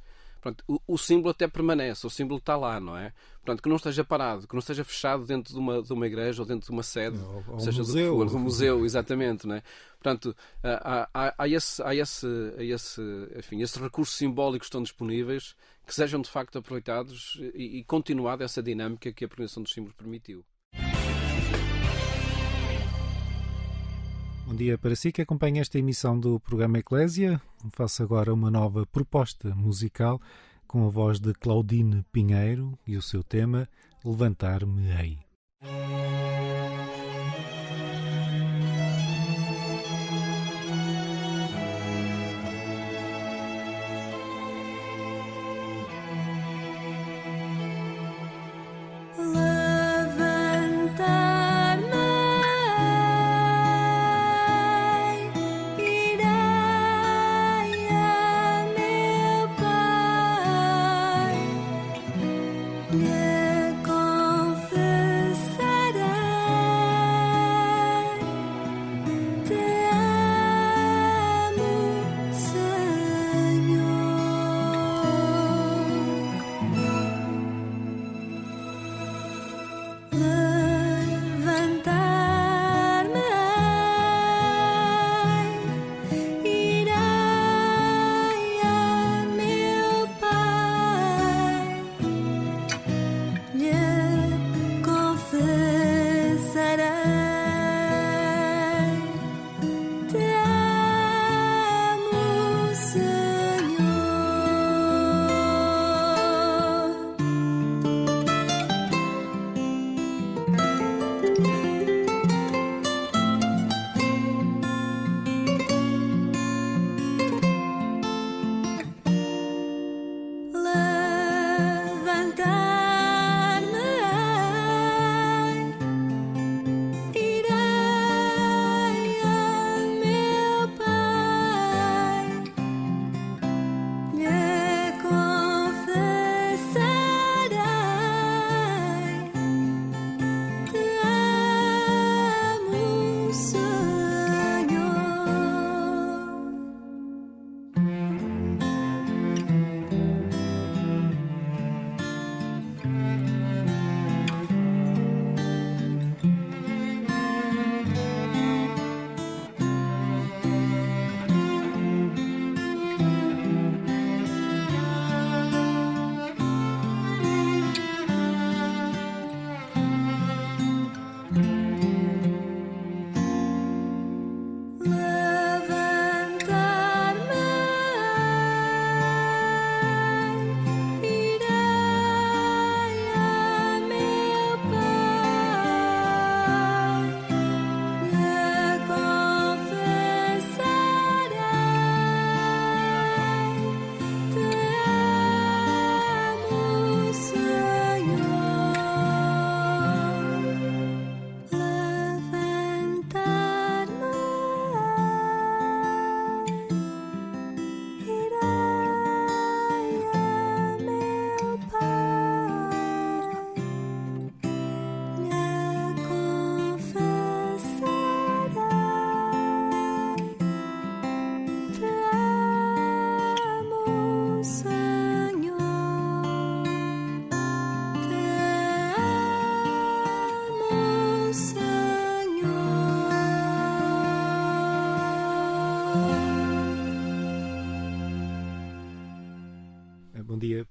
Pronto, 0.47 0.63
o, 0.67 0.79
o 0.93 0.97
símbolo 0.97 1.31
até 1.31 1.45
permanece, 1.47 2.07
o 2.07 2.09
símbolo 2.09 2.39
está 2.39 2.55
lá, 2.55 2.79
não 2.79 2.95
é? 2.97 3.11
Portanto, 3.43 3.61
que 3.61 3.67
não 3.67 3.75
esteja 3.75 4.03
parado, 4.03 4.47
que 4.47 4.53
não 4.55 4.59
esteja 4.59 4.83
fechado 4.85 5.25
dentro 5.25 5.53
de 5.53 5.59
uma, 5.59 5.81
de 5.81 5.91
uma 5.91 6.07
igreja 6.07 6.41
ou 6.41 6.47
dentro 6.47 6.65
de 6.67 6.71
uma 6.71 6.83
sede, 6.83 7.17
Ou- 7.17 7.43
ou 7.47 7.55
um 7.55 7.59
seja 7.59 7.79
museu. 7.79 8.17
do 8.17 8.25
do 8.25 8.39
museu, 8.39 8.85
exatamente, 8.85 9.45
não 9.45 9.55
é? 9.55 9.63
Portanto, 10.01 10.33
há, 10.63 11.09
há, 11.13 11.35
há, 11.37 11.47
esse, 11.49 11.81
há, 11.83 11.93
esse, 11.93 12.25
há 12.57 12.63
esse, 12.63 13.01
enfim, 13.37 13.61
esses 13.61 13.75
recursos 13.75 14.15
simbólicos 14.15 14.67
que 14.67 14.69
estão 14.69 14.81
disponíveis 14.83 15.53
que 15.85 15.93
sejam 15.93 16.21
de 16.21 16.29
facto 16.29 16.57
aproveitados 16.57 17.37
e, 17.53 17.79
e 17.79 17.83
continuada 17.83 18.43
essa 18.45 18.61
dinâmica 18.63 19.11
que 19.11 19.25
a 19.25 19.27
peregrinação 19.27 19.63
dos 19.63 19.73
símbolos 19.73 19.95
permitiu. 19.97 20.45
Dia 24.57 24.75
para 24.75 24.95
si 24.95 25.11
que 25.11 25.21
acompanha 25.21 25.61
esta 25.61 25.77
emissão 25.77 26.19
do 26.19 26.39
programa 26.39 26.79
Eclésia. 26.79 27.39
Faço 27.73 28.01
agora 28.01 28.33
uma 28.33 28.49
nova 28.49 28.87
proposta 28.87 29.53
musical 29.53 30.19
com 30.67 30.83
a 30.87 30.89
voz 30.89 31.19
de 31.19 31.31
Claudine 31.33 32.03
Pinheiro 32.11 32.77
e 32.85 32.97
o 32.97 33.01
seu 33.01 33.23
tema 33.23 33.69
Levantar-me-ei. 34.03 35.19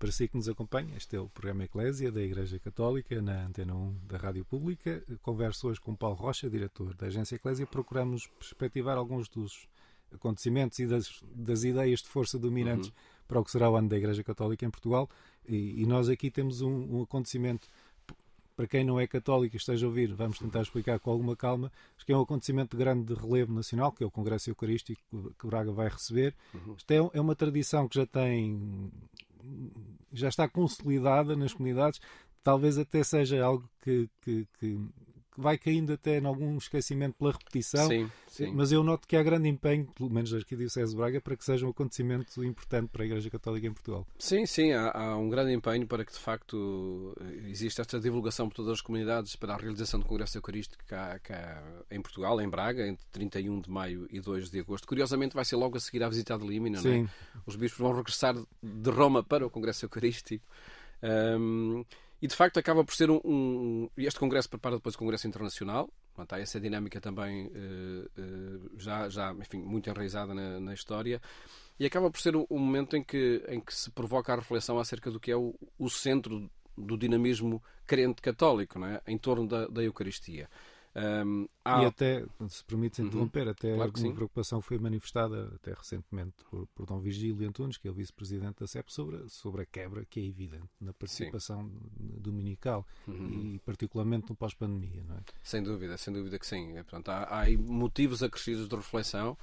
Para 0.07 0.13
si 0.13 0.29
que 0.29 0.37
nos 0.37 0.49
acompanha. 0.49 0.97
Este 0.97 1.17
é 1.17 1.21
o 1.21 1.29
programa 1.29 1.65
Eclésia 1.65 2.13
da 2.13 2.23
Igreja 2.23 2.61
Católica 2.61 3.21
na 3.21 3.45
Antena 3.45 3.75
1 3.75 3.99
da 4.07 4.17
Rádio 4.17 4.45
Pública. 4.45 5.03
Converso 5.21 5.67
hoje 5.67 5.81
com 5.81 5.97
Paulo 5.97 6.15
Rocha, 6.15 6.49
diretor 6.49 6.95
da 6.95 7.07
Agência 7.09 7.35
Eclésia. 7.35 7.67
Procuramos 7.67 8.29
perspectivar 8.39 8.97
alguns 8.97 9.29
dos 9.29 9.67
acontecimentos 10.15 10.79
e 10.79 10.87
das, 10.87 11.21
das 11.35 11.65
ideias 11.65 12.03
de 12.03 12.09
força 12.09 12.39
dominantes 12.39 12.93
para 13.27 13.41
o 13.41 13.45
que 13.45 13.51
será 13.51 13.69
o 13.69 13.75
ano 13.75 13.89
da 13.89 13.97
Igreja 13.97 14.23
Católica 14.23 14.65
em 14.65 14.71
Portugal. 14.71 15.11
E, 15.45 15.83
e 15.83 15.87
nós 15.87 16.09
aqui 16.09 16.31
temos 16.31 16.61
um, 16.61 16.99
um 16.99 17.03
acontecimento 17.03 17.67
para 18.55 18.69
quem 18.69 18.85
não 18.85 19.01
é 19.01 19.09
católico 19.09 19.57
e 19.57 19.59
esteja 19.59 19.87
a 19.87 19.89
ouvir, 19.89 20.15
vamos 20.15 20.39
tentar 20.39 20.63
explicar 20.63 20.99
com 20.99 21.11
alguma 21.11 21.37
calma, 21.37 21.71
que 22.07 22.13
é 22.13 22.17
um 22.17 22.23
acontecimento 22.23 22.75
de 22.75 22.83
grande 22.83 23.13
relevo 23.13 23.53
nacional, 23.53 23.93
que 23.93 24.03
é 24.03 24.07
o 24.07 24.11
Congresso 24.11 24.49
Eucarístico 24.49 25.03
que 25.39 25.47
Braga 25.47 25.73
vai 25.73 25.89
receber. 25.89 26.35
Isto 26.77 26.91
é, 26.91 26.97
é 27.19 27.21
uma 27.21 27.37
tradição 27.37 27.87
que 27.87 27.97
já 27.97 28.07
tem 28.07 28.91
já 30.13 30.29
está 30.29 30.49
consolidada 30.49 31.37
nas 31.37 31.53
comunidades, 31.53 32.01
talvez 32.43 32.79
até 32.79 33.03
seja 33.05 33.45
algo 33.45 33.69
que, 33.83 34.09
que, 34.23 34.47
que- 34.59 34.81
vai 35.37 35.59
caindo 35.59 35.93
até 35.93 36.19
em 36.19 36.27
algum 36.27 36.57
esquecimento 36.57 37.15
pela 37.19 37.33
repetição. 37.33 37.89
Sim, 37.89 38.11
sim. 38.27 38.53
Mas 38.55 38.73
eu 38.73 38.83
noto 38.83 39.07
que 39.07 39.17
há 39.17 39.23
grande 39.23 39.49
empenho, 39.49 39.87
pelo 39.95 40.11
menos 40.11 40.31
da 40.31 40.39
Arquidiocese 40.39 40.91
de 40.91 40.97
Braga, 40.97 41.21
para 41.21 41.37
que 41.37 41.45
seja 41.45 41.67
um 41.67 41.71
acontecimento 41.71 42.43
importante 42.45 42.89
para 42.89 43.03
a 43.03 43.07
Igreja 43.07 43.31
Católica 43.31 43.67
em 43.67 43.73
Portugal. 43.73 44.07
Sim, 44.19 44.47
sim, 44.47 44.73
há, 44.73 44.91
há 44.91 45.17
um 45.17 45.29
grande 45.29 45.53
empenho 45.53 45.87
para 45.87 46.05
que 46.05 46.13
de 46.13 46.19
facto 46.19 47.15
exista 47.49 47.83
esta 47.83 48.01
divulgação 48.01 48.49
por 48.49 48.57
todas 48.57 48.73
as 48.73 48.81
comunidades 48.81 49.37
para 49.37 49.55
a 49.55 49.57
realização 49.57 50.01
do 50.01 50.07
Congresso 50.07 50.39
Eucarístico 50.39 50.85
cá, 50.87 51.19
cá 51.19 51.63
em 51.91 52.01
Portugal, 52.01 52.41
em 52.41 52.49
Braga, 52.49 52.87
entre 52.87 53.05
31 53.13 53.61
de 53.61 53.71
maio 53.71 54.07
e 54.11 54.21
2 54.21 54.51
de 54.51 54.61
agosto. 54.61 54.87
Curiosamente 54.87 55.35
vai 55.35 55.45
ser 55.45 55.57
logo 55.57 55.77
a 55.77 55.81
seguir 55.81 56.03
à 56.03 56.09
visita 56.09 56.39
de 56.39 56.47
Límina, 56.47 56.81
não 56.81 56.91
é? 56.91 57.07
Os 57.45 57.57
bispos 57.57 57.81
vão 57.81 57.95
regressar 57.95 58.35
de 58.63 58.91
Roma 58.91 59.23
para 59.23 59.47
o 59.47 59.51
Congresso 59.51 59.85
Eucarístico. 59.85 60.45
Ahm, 61.03 61.85
e 62.21 62.27
de 62.27 62.35
facto 62.35 62.59
acaba 62.59 62.85
por 62.85 62.95
ser 62.95 63.11
um, 63.11 63.21
um- 63.25 63.91
Este 63.97 64.19
Congresso 64.19 64.49
prepara 64.49 64.77
depois 64.77 64.95
o 64.95 64.99
Congresso 64.99 65.27
Internacional. 65.27 65.89
Portanto, 66.15 66.33
há 66.33 66.41
essa 66.41 66.59
dinâmica 66.59 66.99
também 67.01 67.51
eh, 67.55 68.09
eh, 68.17 68.59
já, 68.79 69.09
já 69.09 69.33
enfim, 69.35 69.59
muito 69.59 69.91
enraizada 69.91 70.33
na, 70.33 70.59
na 70.59 70.73
história. 70.73 71.21
E 71.79 71.85
acaba 71.85 72.11
por 72.11 72.19
ser 72.21 72.35
um, 72.35 72.47
um 72.49 72.59
momento 72.59 72.97
em 72.97 73.05
que, 73.05 73.45
em 73.49 73.61
que 73.61 73.75
se 73.75 73.91
provoca 73.91 74.33
a 74.33 74.37
reflexão 74.37 74.79
acerca 74.79 75.11
do 75.11 75.21
que 75.21 75.31
é 75.31 75.37
o, 75.37 75.55
o 75.79 75.91
centro 75.91 76.51
do 76.77 76.97
dinamismo 76.97 77.63
crente 77.87 78.23
católico, 78.23 78.79
não 78.79 78.87
é? 78.87 79.01
em 79.07 79.19
torno 79.19 79.47
da, 79.47 79.67
da 79.67 79.83
Eucaristia. 79.83 80.49
Ahm, 80.99 81.47
há- 81.63 81.83
E 81.83 81.85
até, 81.87 82.25
se 82.49 82.65
permite 82.65 83.03
interromper, 83.03 83.47
até 83.49 83.75
Claro 83.75 83.93
uma 83.97 84.01
sim. 84.09 84.15
preocupação 84.15 84.63
foi 84.63 84.79
manifestada 84.79 85.53
até 85.55 85.75
recentemente 85.75 86.33
por, 86.51 86.67
por 86.69 86.87
Dom 86.87 86.99
Virgílio 87.01 87.47
Antunes, 87.47 87.77
que 87.77 87.87
é 87.87 87.91
o 87.91 87.95
vice-presidente 87.95 88.61
da 88.61 88.67
CEP, 88.67 88.91
sobre, 88.91 89.29
sobre 89.29 89.61
a 89.61 89.67
quebra 89.67 90.07
que 90.07 90.19
é 90.21 90.25
evidente 90.25 90.69
na 90.81 90.95
participação 90.95 91.71
dominical 92.01 92.87
Uhum. 93.07 93.55
e 93.55 93.59
particularmente 93.59 94.31
no 94.31 94.35
pós-pandemia, 94.37 95.05
não 95.07 95.17
é? 95.17 95.21
Sem 95.43 95.63
dúvida, 95.63 95.99
sem 95.99 96.15
dúvida 96.15 96.39
que 96.39 96.47
sim. 96.47 96.77
É, 96.79 96.83
Portanto, 96.83 97.11
há, 97.11 97.43
há 97.43 97.45
motivos 97.59 98.23
acrescidos 98.23 98.67
de 98.67 98.75
reflexão 98.75 99.37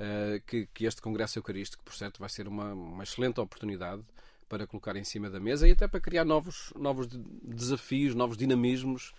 eh, 0.00 0.42
que, 0.44 0.66
que 0.74 0.86
este 0.86 1.00
Congresso 1.00 1.38
Eucarístico, 1.38 1.84
por 1.84 1.94
certo, 1.94 2.18
vai 2.18 2.28
ser 2.28 2.48
uma, 2.48 2.72
uma 2.72 3.04
excelente 3.04 3.40
oportunidade 3.40 4.02
para 4.48 4.66
colocar 4.66 4.96
em 4.96 5.04
cima 5.04 5.30
da 5.30 5.38
mesa 5.38 5.68
e 5.68 5.72
até 5.72 5.86
para 5.86 6.00
criar 6.00 6.24
novos, 6.24 6.72
novos 6.76 7.06
de- 7.06 7.18
desafios, 7.44 8.12
novos 8.14 8.36
dinamismos 8.36 9.12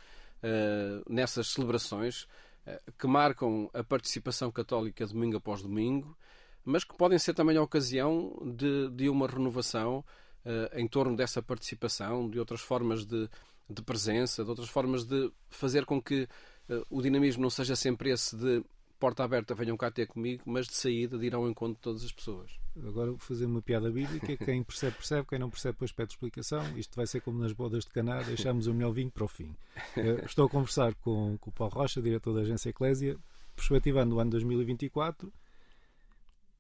nessas 1.10 1.48
celebrações 1.48 2.28
eh, 2.68 2.82
que 3.00 3.08
marcam 3.08 3.70
a 3.74 3.82
participação 3.82 4.52
católica 4.52 5.08
domingo 5.08 5.38
após 5.38 5.62
domingo, 5.62 6.18
mas 6.66 6.84
que 6.84 6.98
podem 6.98 7.18
ser 7.18 7.34
também 7.34 7.56
a 7.56 7.62
ocasião 7.62 8.38
de, 8.46 8.90
de 8.90 9.08
uma 9.08 9.26
renovação 9.26 10.04
eh, 10.44 10.72
em 10.74 10.86
torno 10.86 11.16
dessa 11.16 11.42
participação, 11.42 12.30
de 12.30 12.38
outras 12.38 12.60
formas 12.60 13.06
de, 13.06 13.30
de 13.70 13.82
presença, 13.82 14.44
de 14.44 14.50
outras 14.50 14.68
formas 14.68 15.06
de 15.06 15.32
fazer 15.50 15.86
com 15.86 16.02
que 16.02 16.28
eh, 16.70 16.84
o 16.90 17.02
dinamismo 17.02 17.42
não 17.42 17.50
seja 17.50 17.74
sempre 17.74 18.10
esse 18.10 18.36
de 18.36 18.62
porta 19.00 19.24
aberta, 19.24 19.54
venham 19.56 19.78
cá 19.78 19.90
ter 19.92 20.08
comigo, 20.08 20.44
mas 20.46 20.68
de 20.68 20.74
saída, 20.76 21.18
de 21.18 21.26
ir 21.28 21.36
ao 21.36 21.48
encontro 21.50 21.76
de 21.76 21.82
todas 21.82 22.04
as 22.04 22.12
pessoas. 22.12 22.52
Agora 22.86 23.12
vou 23.12 23.20
fazer 23.20 23.46
uma 23.46 23.62
piada 23.62 23.90
bíblica. 23.92 24.36
Quem 24.44 24.64
percebe, 24.64 24.96
percebe. 24.98 25.28
Quem 25.28 25.40
não 25.40 25.50
percebe, 25.50 25.74
depois 25.74 25.92
pede 25.92 26.12
explicação. 26.14 26.78
Isto 26.78 26.96
vai 26.96 27.08
ser 27.08 27.22
como 27.22 27.40
nas 27.40 27.52
bodas 27.54 27.84
de 27.86 27.90
Caná. 27.92 28.22
Deixamos 28.24 28.68
o 28.68 28.74
melhor 28.74 28.92
vinho 28.92 29.12
para 29.12 29.24
o 29.26 29.28
fim. 29.28 29.56
Eh, 29.98 30.24
Estou 30.26 30.46
a 30.46 30.50
conversar 30.50 30.94
com, 30.96 31.38
com 31.40 31.50
o 31.50 31.54
Paulo 31.54 31.74
Rocha, 31.74 32.02
diretor 32.02 32.34
da 32.34 32.42
agência 32.42 32.70
Eclésia, 32.70 33.18
perspectivando 33.56 34.16
o 34.16 34.20
ano 34.20 34.32
2024. 34.32 35.32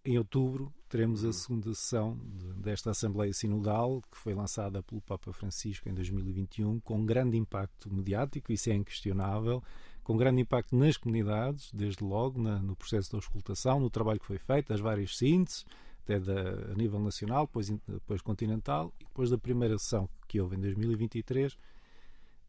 Em 0.05 0.17
outubro 0.17 0.73
teremos 0.87 1.25
a 1.25 1.33
segunda 1.33 1.73
sessão 1.73 2.17
de- 2.23 2.53
desta 2.61 2.91
Assembleia 2.91 3.33
Sinodal, 3.33 4.01
que 4.09 4.17
foi 4.17 4.33
lançada 4.33 4.81
pelo 4.81 5.01
Papa 5.01 5.33
Francisco 5.33 5.89
em 5.89 5.93
2021, 5.93 6.79
com 6.79 7.05
grande 7.05 7.35
impacto 7.37 7.93
mediático, 7.93 8.53
isso 8.53 8.69
é 8.69 8.73
inquestionável, 8.73 9.61
com 10.07 10.15
grande 10.17 10.41
impacto 10.41 10.73
nas 10.75 10.95
comunidades, 10.95 11.69
desde 11.73 12.01
logo 12.03 12.41
na- 12.41 12.59
no 12.59 12.75
processo 12.77 13.09
de 13.09 13.15
auscultação, 13.17 13.77
no 13.79 13.89
trabalho 13.89 14.19
que 14.21 14.25
foi 14.25 14.37
feito, 14.37 14.71
as 14.71 14.79
várias 14.79 15.17
sínteses, 15.17 15.65
até 16.03 16.17
da, 16.17 16.71
a 16.71 16.75
nível 16.75 16.97
nacional, 16.99 17.45
depois, 17.45 17.69
depois 17.69 18.21
continental, 18.21 18.93
e 19.01 19.03
depois 19.03 19.29
da 19.29 19.37
primeira 19.37 19.77
sessão 19.77 20.07
que 20.25 20.39
houve 20.39 20.55
em 20.55 20.59
2023. 20.61 21.57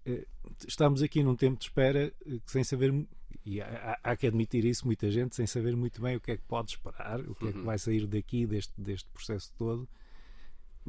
Eh, 0.06 0.24
Estamos 0.66 1.02
aqui 1.02 1.22
num 1.22 1.34
tempo 1.34 1.58
de 1.58 1.64
espera 1.64 2.12
eh, 2.26 2.38
sem 2.46 2.62
saber, 2.62 2.94
e 3.44 3.60
há, 3.60 3.98
há- 4.04 4.16
que 4.16 4.26
admitir 4.28 4.64
isso, 4.64 4.86
muita 4.86 5.10
gente, 5.10 5.34
sem 5.34 5.46
saber 5.46 5.74
muito 5.76 6.00
bem 6.00 6.14
o 6.16 6.20
que 6.20 6.30
é 6.30 6.36
que 6.36 6.44
pode 6.44 6.70
esperar, 6.70 7.20
o 7.28 7.34
que 7.34 7.48
é 7.48 7.52
que 7.52 7.58
vai 7.64 7.78
sair 7.78 8.06
daqui, 8.06 8.46
deste, 8.46 8.72
deste 8.80 9.08
processo 9.10 9.52
todo. 9.58 9.88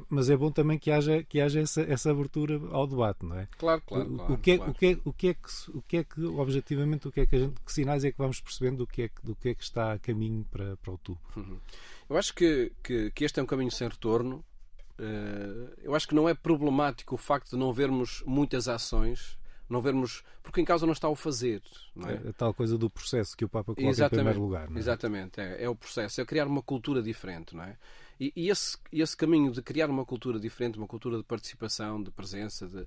Mas 0.09 0.29
é 0.29 0.37
bom 0.37 0.51
também 0.51 0.77
que 0.77 0.91
haja, 0.91 1.23
que 1.23 1.41
haja 1.41 1.59
essa, 1.59 1.81
essa 1.81 2.11
abertura 2.11 2.59
ao 2.71 2.87
debate, 2.87 3.25
não 3.25 3.37
é? 3.37 3.47
Claro, 3.57 3.81
claro, 3.85 4.13
o, 4.13 4.17
claro. 4.17 4.33
o 4.33 4.37
que 4.37 4.51
é, 4.51 4.57
claro. 4.57 4.71
o 4.71 4.75
que 4.75 4.85
é, 4.85 4.99
o 5.03 5.13
que 5.13 5.27
é 5.27 5.33
que 5.33 5.49
o 5.73 5.81
que 5.81 5.97
é 5.97 6.03
que 6.03 6.23
objetivamente 6.23 7.07
o 7.07 7.11
que 7.11 7.21
é 7.21 7.25
que 7.25 7.35
a 7.35 7.39
gente, 7.39 7.59
que 7.61 7.71
sinais 7.71 8.03
é 8.03 8.11
que 8.11 8.17
vamos 8.17 8.39
percebendo 8.39 8.77
do 8.77 8.87
que 8.87 9.03
é 9.03 9.07
que, 9.09 9.25
do 9.25 9.35
que 9.35 9.49
é 9.49 9.55
que 9.55 9.63
está 9.63 9.93
a 9.93 9.99
caminho 9.99 10.45
para, 10.51 10.77
para 10.77 10.91
outubro 10.91 11.21
Eu 12.09 12.17
acho 12.17 12.33
que, 12.33 12.71
que, 12.83 13.11
que 13.11 13.25
este 13.25 13.39
é 13.39 13.43
um 13.43 13.45
caminho 13.45 13.71
sem 13.71 13.87
retorno. 13.87 14.43
Eh, 14.99 15.73
eu 15.83 15.95
acho 15.95 16.07
que 16.07 16.15
não 16.15 16.27
é 16.27 16.33
problemático 16.33 17.15
o 17.15 17.17
facto 17.17 17.51
de 17.51 17.57
não 17.57 17.71
vermos 17.71 18.21
muitas 18.25 18.67
ações, 18.67 19.37
não 19.69 19.81
vermos. 19.81 20.23
Porque 20.43 20.59
em 20.59 20.65
causa 20.65 20.85
não 20.85 20.93
está 20.93 21.07
o 21.07 21.15
fazer. 21.15 21.61
Não 21.95 22.09
é? 22.09 22.15
a, 22.29 22.33
tal 22.33 22.53
coisa 22.53 22.77
do 22.77 22.89
processo 22.89 23.37
que 23.37 23.45
o 23.45 23.49
Papa 23.49 23.73
coloca 23.73 24.05
em 24.05 24.09
primeiro 24.09 24.41
lugar 24.41 24.69
é? 24.69 24.77
Exatamente, 24.77 25.39
é, 25.39 25.63
é 25.63 25.69
o 25.69 25.75
processo, 25.75 26.19
é 26.19 26.25
criar 26.25 26.47
uma 26.47 26.61
cultura 26.61 27.01
diferente, 27.01 27.55
não 27.55 27.63
é? 27.63 27.77
E, 28.19 28.33
e 28.35 28.49
esse, 28.49 28.77
esse 28.91 29.15
caminho 29.15 29.51
de 29.51 29.61
criar 29.61 29.89
uma 29.89 30.05
cultura 30.05 30.39
diferente, 30.39 30.77
uma 30.77 30.87
cultura 30.87 31.17
de 31.17 31.23
participação, 31.23 32.03
de 32.03 32.11
presença, 32.11 32.67
de, 32.67 32.85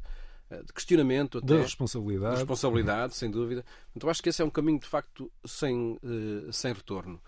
eh, 0.50 0.62
de 0.62 0.72
questionamento, 0.72 1.40
da 1.40 1.54
até, 1.54 1.62
responsabilidade 1.62 2.36
responsabilidade, 2.36 3.16
sem 3.16 3.30
dúvida. 3.30 3.64
Então 3.96 4.10
acho 4.10 4.22
que 4.22 4.28
esse 4.28 4.42
é 4.42 4.44
um 4.44 4.50
caminho 4.50 4.78
de 4.78 4.86
facto 4.86 5.32
sem, 5.44 5.98
eh, 6.02 6.52
sem 6.52 6.72
retorno. 6.72 7.20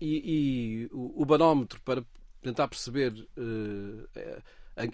E, 0.00 0.86
e 0.88 0.88
o, 0.92 1.22
o 1.22 1.24
barómetro 1.26 1.80
para 1.80 2.04
tentar 2.40 2.68
perceber 2.68 3.12
eh, 3.36 4.42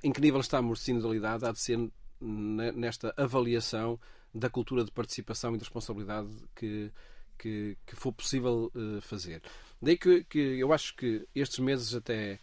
em 0.02 0.12
que 0.12 0.20
nível 0.20 0.40
estamos 0.40 0.78
de 0.78 0.84
sinodalidade 0.86 1.44
há 1.44 1.52
de 1.52 1.61
ser 1.61 1.78
ne- 2.20 2.72
nesta 2.72 3.14
avaliação 3.16 4.00
da 4.34 4.48
cultura 4.48 4.84
de 4.84 4.90
participação 4.90 5.54
e 5.54 5.58
de 5.58 5.64
responsabilidade 5.64 6.30
que, 6.54 6.90
que, 7.36 7.76
que 7.86 7.96
for 7.96 8.12
possível 8.12 8.72
fazer. 9.02 9.42
Daí 9.81 9.97
que, 9.97 10.24
que 10.24 10.39
eu 10.39 10.72
acho 10.72 10.95
que 10.95 11.26
estes 11.35 11.59
meses 11.59 11.95
até 11.95 12.39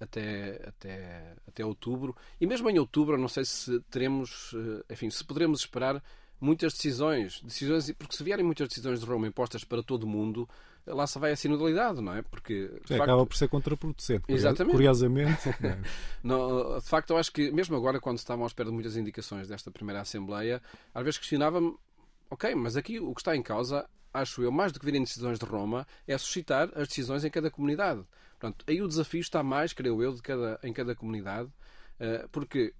até, 0.00 0.60
até, 0.66 1.34
até 1.46 1.64
outubro. 1.64 2.14
E 2.40 2.46
mesmo 2.46 2.70
em 2.70 2.78
outubro, 2.78 3.18
não 3.18 3.28
sei 3.28 3.44
se 3.44 3.80
teremos, 3.90 4.54
eh, 4.54 4.92
enfim, 4.92 5.10
se 5.10 5.24
poderemos 5.24 5.60
esperar 5.60 6.02
muitas 6.40 6.72
decisões, 6.72 7.40
decisões, 7.42 7.90
porque 7.98 8.16
se 8.16 8.22
vierem 8.22 8.44
muitas 8.44 8.68
decisões 8.68 9.00
de 9.00 9.06
Roma 9.06 9.26
impostas 9.26 9.64
para 9.64 9.82
todo 9.82 10.04
o 10.04 10.06
mundo, 10.06 10.48
lá 10.86 11.06
se 11.06 11.18
vai 11.18 11.32
a 11.32 11.36
sinodalidade, 11.36 12.00
não 12.00 12.14
é? 12.14 12.22
Porque 12.22 12.70
facto, 12.86 13.02
acaba 13.02 13.26
por 13.26 13.36
ser 13.36 13.48
contraproducente 13.48 14.24
Exatamente. 14.28 14.74
curiosamente 14.74 15.48
é? 15.62 15.78
não, 16.22 16.78
de 16.78 16.86
facto, 16.86 17.10
eu 17.10 17.16
acho 17.18 17.32
que 17.32 17.50
mesmo 17.50 17.76
agora, 17.76 18.00
quando 18.00 18.18
estavam 18.18 18.44
à 18.44 18.46
espera 18.46 18.68
de 18.68 18.74
muitas 18.74 18.96
indicações 18.96 19.48
desta 19.48 19.70
primeira 19.70 20.00
Assembleia, 20.00 20.62
às 20.94 21.04
vezes 21.04 21.18
questionava-me, 21.18 21.74
ok, 22.30 22.54
mas 22.54 22.76
aqui 22.76 22.98
o 22.98 23.14
que 23.14 23.20
está 23.20 23.36
em 23.36 23.42
causa, 23.42 23.88
acho 24.12 24.42
eu, 24.42 24.50
mais 24.50 24.72
do 24.72 24.78
que 24.78 24.86
virem 24.86 25.02
decisões 25.02 25.38
de 25.38 25.44
Roma, 25.44 25.86
é 26.06 26.16
suscitar 26.16 26.70
as 26.74 26.88
decisões 26.88 27.24
em 27.24 27.30
cada 27.30 27.50
comunidade. 27.50 28.04
Portanto, 28.38 28.64
aí 28.68 28.80
o 28.80 28.88
desafio 28.88 29.20
está 29.20 29.42
mais, 29.42 29.72
creio 29.72 30.02
eu, 30.02 30.14
de 30.14 30.22
cada, 30.22 30.60
em 30.62 30.72
cada 30.72 30.94
comunidade, 30.94 31.50
eh, 31.98 32.26
porque 32.30 32.72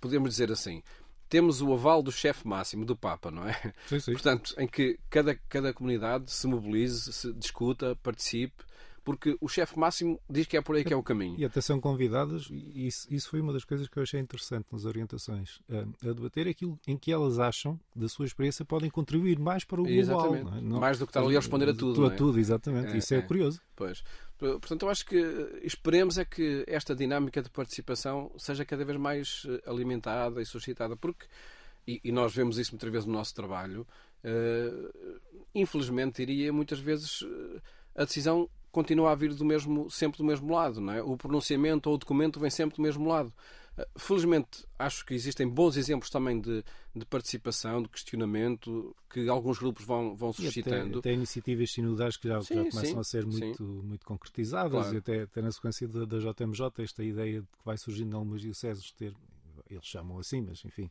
podemos 0.00 0.30
dizer 0.30 0.50
assim. 0.50 0.82
Temos 1.28 1.62
o 1.62 1.72
aval 1.72 2.02
do 2.02 2.10
chefe 2.10 2.46
máximo, 2.46 2.84
do 2.84 2.96
Papa, 2.96 3.30
não 3.30 3.48
é? 3.48 3.52
sim, 3.86 4.00
sim. 4.00 4.12
Portanto, 4.12 4.52
em 4.58 4.66
que 4.66 4.98
cada, 5.08 5.36
cada 5.48 5.72
comunidade 5.72 6.30
se 6.30 6.46
mobilize, 6.46 7.12
se 7.12 7.32
discuta, 7.32 7.94
participe, 8.02 8.64
porque 9.10 9.36
o 9.40 9.48
chefe 9.48 9.76
máximo 9.76 10.20
diz 10.30 10.46
que 10.46 10.56
é 10.56 10.62
por 10.62 10.76
aí 10.76 10.84
que 10.84 10.92
é 10.92 10.96
o 10.96 11.02
caminho. 11.02 11.34
E 11.36 11.44
atenção 11.44 11.80
convidadas, 11.80 12.46
e 12.48 12.86
isso, 12.86 13.12
isso 13.12 13.28
foi 13.28 13.40
uma 13.40 13.52
das 13.52 13.64
coisas 13.64 13.88
que 13.88 13.98
eu 13.98 14.04
achei 14.04 14.20
interessante 14.20 14.66
nas 14.70 14.84
orientações, 14.84 15.58
eh, 15.68 15.84
a 16.08 16.12
debater 16.12 16.46
aquilo 16.46 16.78
em 16.86 16.96
que 16.96 17.10
elas 17.10 17.40
acham, 17.40 17.76
da 17.92 18.08
sua 18.08 18.24
experiência, 18.24 18.64
podem 18.64 18.88
contribuir 18.88 19.36
mais 19.36 19.64
para 19.64 19.80
o 19.80 19.84
global. 19.84 20.32
Não 20.44 20.56
é? 20.56 20.60
Não- 20.60 20.78
Mais 20.78 20.96
do 20.96 21.06
que 21.06 21.10
estar 21.10 21.22
ali 21.22 21.34
a 21.34 21.40
responder 21.40 21.70
a 21.70 21.74
tudo, 21.74 22.06
A 22.06 22.12
é? 22.12 22.16
tudo, 22.16 22.38
exatamente. 22.38 22.92
É, 22.92 22.98
isso 22.98 23.12
é, 23.12 23.16
é. 23.16 23.22
curioso. 23.22 23.60
Pois. 23.74 24.04
Portanto, 24.38 24.82
eu 24.82 24.88
acho 24.88 25.04
que 25.04 25.16
esperemos 25.64 26.16
é 26.16 26.24
que 26.24 26.64
esta 26.68 26.94
dinâmica 26.94 27.42
de 27.42 27.50
participação 27.50 28.30
seja 28.38 28.64
cada 28.64 28.84
vez 28.84 28.96
mais 28.96 29.44
eh, 29.48 29.68
alimentada 29.68 30.40
e 30.40 30.46
suscitada, 30.46 30.94
porque, 30.94 31.26
e, 31.84 32.12
nós 32.12 32.32
vemos 32.32 32.58
isso 32.58 32.70
muitas 32.70 32.92
vezes 32.92 33.06
no 33.06 33.12
nosso 33.12 33.34
trabalho, 33.34 33.84
eh, 34.22 34.70
infelizmente, 35.52 36.24
diria, 36.24 36.52
muitas 36.52 36.78
vezes 36.78 37.24
a 37.96 38.04
decisão 38.04 38.48
continua 38.70 39.12
a 39.12 39.14
vir 39.14 39.34
do 39.34 39.44
mesmo, 39.44 39.90
sempre 39.90 40.18
do 40.18 40.24
mesmo 40.24 40.52
lado, 40.52 40.80
não 40.80 40.92
é? 40.92 41.02
O 41.02 41.16
pronunciamento 41.16 41.88
ou 41.88 41.94
o 41.96 41.98
documento 41.98 42.38
vem 42.40 42.50
sempre 42.50 42.76
do 42.76 42.82
mesmo 42.82 43.06
lado. 43.08 43.32
Eh, 43.76 43.88
Felizmente, 43.96 44.64
acho 44.78 45.04
que 45.04 45.14
existem 45.14 45.48
bons 45.48 45.76
exemplos 45.76 46.10
também 46.10 46.40
de, 46.40 46.64
de 46.94 47.04
participação, 47.06 47.82
de 47.82 47.88
questionamento, 47.88 48.94
que 49.08 49.28
alguns 49.28 49.58
grupos 49.58 49.84
vão, 49.84 50.14
vão 50.16 50.30
E 50.30 50.32
até, 50.32 50.42
suscitando. 50.42 50.98
até 50.98 51.12
iniciativas 51.12 51.70
sinodais 51.72 52.16
que 52.16 52.28
já, 52.28 52.38
que 52.40 52.54
já 52.54 52.64
Sim, 52.64 52.70
começam 52.70 52.94
sim, 52.94 53.00
a 53.00 53.04
ser 53.04 53.22
sim. 53.24 53.28
muito, 53.46 53.62
muito 53.64 54.06
concretizadas 54.06 54.70
Claro. 54.72 54.94
e 54.94 54.98
até, 54.98 55.22
até 55.22 55.42
na 55.42 55.50
sequência 55.52 55.88
da, 55.88 56.04
da 56.04 56.18
JMJ 56.18 56.70
esta 56.78 57.02
ideia 57.04 57.40
de 57.40 57.46
que 57.46 57.64
vai 57.64 57.76
surgindo 57.76 58.12
em 58.12 58.14
algumas 58.16 58.40
dioceses 58.40 58.90
ter, 58.92 59.14
eles 59.68 59.84
chamam 59.84 60.18
assim, 60.18 60.40
mas 60.42 60.64
enfim, 60.64 60.90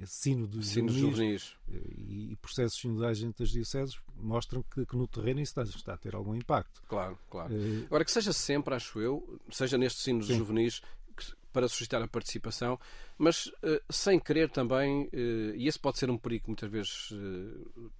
esse 0.00 0.14
sino 0.14 0.46
dos 0.46 0.66
Sinos 0.68 0.94
juvenis. 0.94 1.54
e, 1.68 2.32
e 2.32 2.36
processos 2.36 2.80
sinodais 2.80 3.22
entre 3.22 3.44
as 3.44 3.50
dioceses 3.50 3.98
mostram 4.16 4.62
que, 4.62 4.86
que 4.86 4.96
no 4.96 5.06
terreno 5.06 5.40
isso 5.40 5.50
está, 5.60 5.62
está 5.62 5.94
a 5.94 5.96
ter 5.98 6.14
algum 6.14 6.34
impacto. 6.34 6.82
Claro, 6.88 7.18
claro. 7.30 7.52
Eh, 7.54 7.84
Agora, 7.86 8.04
que 8.04 8.10
seja 8.12 8.32
sempre, 8.32 8.74
acho 8.74 8.98
eu, 9.00 9.40
seja 9.50 9.76
nestes 9.76 10.02
sinos 10.02 10.26
Sim. 10.26 10.36
juvenis, 10.38 10.80
que- 11.16 11.34
para 11.52 11.66
suscitar 11.68 12.00
a 12.02 12.08
participação, 12.08 12.78
mas 13.18 13.50
eh, 13.62 13.82
sem 13.90 14.18
querer 14.18 14.48
também, 14.50 15.08
eh, 15.12 15.52
e 15.56 15.66
esse 15.68 15.78
pode 15.78 15.98
ser 15.98 16.08
um 16.10 16.16
perigo 16.16 16.44
muitas 16.48 16.70
vezes 16.70 17.08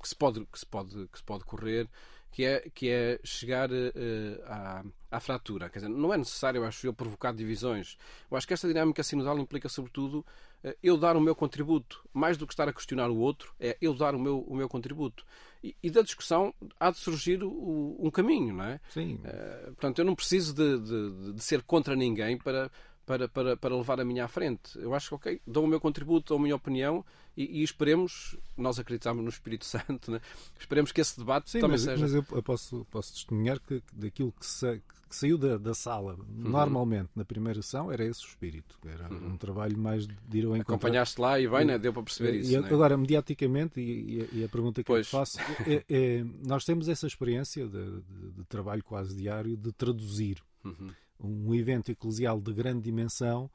que, 0.00 0.08
se 0.08 0.14
pode, 0.16 0.46
que, 0.46 0.58
se 0.58 0.66
pode, 0.66 1.06
que 1.08 1.18
se 1.18 1.24
pode 1.24 1.44
correr, 1.44 1.88
que 2.30 2.44
é, 2.44 2.60
que 2.74 2.88
é 2.88 3.18
chegar 3.24 3.70
eh, 3.72 4.40
à, 4.46 4.84
à 5.10 5.20
fratura. 5.20 5.68
Quer 5.68 5.80
dizer, 5.80 5.88
não 5.90 6.12
é 6.14 6.16
necessário, 6.16 6.64
acho 6.64 6.86
eu, 6.86 6.92
provocar 6.94 7.32
divisões. 7.32 7.96
Eu 8.30 8.36
acho 8.36 8.46
que 8.46 8.54
esta 8.54 8.68
dinâmica 8.68 9.02
sinodal 9.02 9.38
implica, 9.38 9.68
sobretudo, 9.68 10.24
eh, 10.62 10.76
eu 10.82 10.96
dar 10.96 11.16
o 11.16 11.20
meu 11.20 11.34
contributo. 11.34 12.02
Mais 12.12 12.36
do 12.36 12.46
que 12.46 12.52
estar 12.52 12.68
a 12.68 12.72
questionar 12.72 13.10
o 13.10 13.16
outro, 13.18 13.52
é 13.58 13.76
eu 13.80 13.92
dar 13.94 14.14
o 14.14 14.18
meu, 14.18 14.40
o 14.40 14.54
meu 14.54 14.68
contributo. 14.68 15.24
E, 15.62 15.76
e 15.82 15.90
da 15.90 16.02
discussão 16.02 16.54
há 16.78 16.90
de 16.90 16.98
surgir 16.98 17.42
o- 17.42 17.96
um 18.00 18.10
caminho, 18.10 18.54
não 18.54 18.64
é? 18.64 18.80
sim, 18.90 19.18
Eh, 19.24 19.64
portanto, 19.66 19.98
eu 19.98 20.04
não 20.04 20.14
preciso 20.14 20.54
de, 20.54 20.78
de- 20.78 21.32
de 21.34 21.42
ser 21.42 21.62
contra 21.62 21.94
ninguém 21.96 22.38
para, 22.38 22.70
para, 23.10 23.28
para, 23.28 23.56
para 23.56 23.74
levar 23.76 24.00
a 24.00 24.04
minha 24.04 24.24
à 24.24 24.28
frente. 24.28 24.78
Eu 24.78 24.94
acho 24.94 25.08
que, 25.08 25.14
ok, 25.16 25.40
dou 25.44 25.64
o 25.64 25.66
meu 25.66 25.80
contributo, 25.80 26.28
dou 26.28 26.38
a 26.38 26.42
minha 26.42 26.54
opinião 26.54 27.04
e, 27.36 27.58
e 27.60 27.62
esperemos, 27.64 28.36
nós 28.56 28.78
acreditamos 28.78 29.24
no 29.24 29.28
Espírito 29.28 29.64
Santo, 29.66 30.12
né? 30.12 30.20
esperemos 30.60 30.92
que 30.92 31.00
esse 31.00 31.18
debate 31.18 31.50
Sim, 31.50 31.58
também 31.58 31.72
mas, 31.72 31.80
seja. 31.82 32.00
mas 32.00 32.14
eu, 32.14 32.24
eu 32.30 32.42
posso, 32.42 32.86
posso 32.88 33.12
testemunhar 33.14 33.58
que, 33.58 33.82
daquilo 33.92 34.30
que, 34.38 34.46
sa- 34.46 34.76
que 34.76 35.16
saiu 35.16 35.36
da, 35.36 35.58
da 35.58 35.74
sala, 35.74 36.16
normalmente 36.28 37.10
na 37.16 37.24
primeira 37.24 37.60
sessão, 37.62 37.90
era 37.90 38.04
esse 38.04 38.24
o 38.24 38.28
espírito. 38.28 38.78
Era 38.86 39.12
um 39.12 39.36
trabalho 39.36 39.76
mais 39.76 40.06
de 40.06 40.14
ir 40.38 40.44
ao 40.44 40.54
encontro. 40.54 40.74
Acompanhaste 40.76 41.20
lá 41.20 41.40
e 41.40 41.48
bem, 41.48 41.64
né? 41.64 41.78
deu 41.78 41.92
para 41.92 42.04
perceber 42.04 42.34
E 42.36 42.40
isso. 42.42 42.60
né? 42.60 42.68
Agora, 42.68 42.96
mediaticamente, 42.96 43.80
e, 43.80 44.20
e- 44.20 44.38
e 44.40 44.44
a 44.44 44.48
pergunta 44.48 44.84
que 44.84 44.90
eu 44.90 44.94
Pois. 44.94 45.06
te 45.08 45.10
faço, 45.10 45.38
é, 45.66 45.84
é- 45.88 46.24
nós 46.46 46.64
temos 46.64 46.88
essa 46.88 47.08
experiência 47.08 47.66
de, 47.66 47.90
de- 48.02 48.30
de 48.36 48.44
trabalho 48.44 48.84
quase 48.84 49.16
diário 49.16 49.56
de 49.56 49.72
traduzir 49.72 50.40
Uhum. 50.64 50.90
Um 51.22 51.54
evento 51.54 51.90
eclesial 51.90 52.40
de 52.40 52.52
grande 52.52 52.82
dimensão 52.82 53.50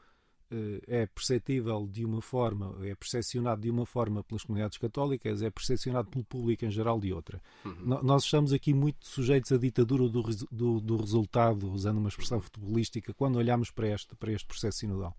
eh, 0.51 0.81
é 0.87 1.05
perceptível 1.07 1.87
de 1.91 2.05
uma 2.05 2.21
forma, 2.21 2.75
é 2.85 2.93
percepcionado 2.95 3.61
de 3.61 3.69
uma 3.69 3.85
forma 3.85 4.23
pelas 4.23 4.43
comunidades 4.43 4.77
católicas, 4.77 5.41
é 5.41 5.49
percepcionado 5.49 6.09
pelo 6.09 6.23
público 6.23 6.65
em 6.65 6.69
geral 6.71 6.99
de 6.99 7.11
outra. 7.11 7.41
No- 7.63 8.03
Nós 8.03 8.23
estamos 8.23 8.53
aqui 8.53 8.73
muito 8.73 9.07
sujeitos 9.07 9.51
à 9.51 9.57
ditadura 9.57 10.07
do, 10.07 10.21
do, 10.51 10.79
do 10.79 10.97
resultado, 10.97 11.71
usando 11.71 11.97
uma 11.97 12.09
expressão 12.09 12.39
futebolística, 12.39 13.13
quando 13.13 13.37
olhamos 13.37 13.71
para 13.71 13.87
este, 13.89 14.15
para 14.15 14.31
este 14.31 14.45
processo 14.45 14.79
sinodal. 14.79 15.15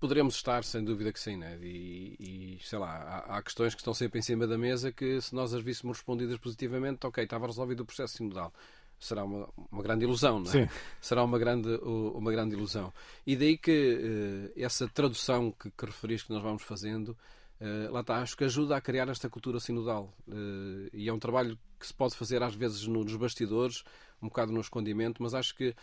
Poderemos 0.00 0.34
estar, 0.36 0.64
sem 0.64 0.82
dúvida 0.84 1.12
que 1.12 1.20
sim, 1.20 1.36
né? 1.36 1.58
e, 1.62 2.56
e, 2.58 2.58
sei 2.64 2.78
lá, 2.78 2.90
há, 2.96 3.36
há 3.38 3.42
questões 3.42 3.74
que 3.74 3.80
estão 3.80 3.92
sempre 3.94 4.18
em 4.18 4.22
cima 4.22 4.46
da 4.46 4.56
mesa 4.56 4.90
que 4.92 5.20
se 5.20 5.34
nós 5.34 5.52
as 5.52 5.62
víssemos 5.62 5.98
respondidas 5.98 6.38
positivamente, 6.38 7.06
ok, 7.06 7.22
estava 7.24 7.46
resolvido 7.46 7.80
o 7.80 7.86
processo 7.86 8.16
sinodal. 8.16 8.52
Será 8.98 9.24
uma, 9.24 9.48
uma 9.70 9.82
grande 9.82 10.04
ilusão, 10.04 10.40
não 10.40 10.48
é? 10.50 10.66
Sim. 10.66 10.68
Será 11.00 11.22
uma 11.22 11.38
grande, 11.38 11.68
uma 11.84 12.30
grande 12.32 12.54
ilusão. 12.54 12.92
E 13.26 13.36
daí 13.36 13.56
que 13.56 14.50
eh, 14.56 14.62
essa 14.64 14.88
tradução 14.88 15.52
que, 15.52 15.70
que 15.70 15.86
referiste 15.86 16.26
que 16.26 16.32
nós 16.32 16.42
vamos 16.42 16.62
fazendo, 16.64 17.16
eh, 17.60 17.88
lá 17.90 18.00
está, 18.00 18.16
acho 18.20 18.36
que 18.36 18.42
ajuda 18.44 18.76
a 18.76 18.80
criar 18.80 19.08
esta 19.08 19.30
cultura 19.30 19.60
sinodal. 19.60 20.12
Eh, 20.28 20.90
e 20.92 21.08
é 21.08 21.12
um 21.12 21.18
trabalho 21.18 21.56
que 21.78 21.86
se 21.86 21.94
pode 21.94 22.16
fazer 22.16 22.42
às 22.42 22.54
vezes 22.56 22.86
no- 22.88 23.04
nos 23.04 23.14
bastidores, 23.14 23.84
um 24.20 24.26
bocado 24.28 24.50
no 24.52 24.60
escondimento, 24.60 25.22
mas 25.22 25.32
acho 25.32 25.54
que 25.54 25.74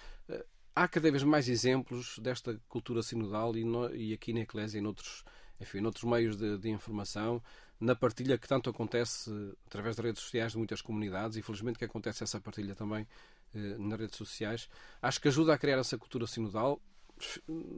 há 0.75 0.87
cada 0.89 1.09
vez 1.09 1.23
mais 1.23 1.47
exemplos 1.47 2.19
desta 2.19 2.59
cultura 2.67 3.01
sinodal 3.01 3.55
e, 3.55 3.63
no- 3.63 3.95
e 3.95 4.11
aqui 4.13 4.33
na 4.33 4.41
Eclésia 4.41 4.77
e 4.77 4.81
noutros, 4.81 5.23
enfim, 5.61 5.79
noutros 5.79 6.03
meios 6.03 6.35
de, 6.35 6.57
de 6.57 6.69
informação, 6.69 7.41
na 7.79 7.95
partilha 7.95 8.37
que 8.37 8.47
tanto 8.47 8.69
acontece 8.69 9.29
através 9.65 9.95
das 9.95 10.05
redes 10.05 10.21
sociais 10.21 10.53
de 10.53 10.57
muitas 10.57 10.81
comunidades 10.81 11.37
e 11.37 11.41
felizmente 11.41 11.77
que 11.77 11.85
acontece 11.85 12.23
essa 12.23 12.39
partilha 12.39 12.75
também 12.75 13.07
eh, 13.53 13.75
nas 13.77 13.99
redes 13.99 14.17
sociais. 14.17 14.69
Acho 15.01 15.21
que 15.21 15.27
ajuda 15.27 15.53
a 15.53 15.57
criar 15.57 15.77
essa 15.77 15.97
cultura 15.97 16.25
sinodal, 16.25 16.79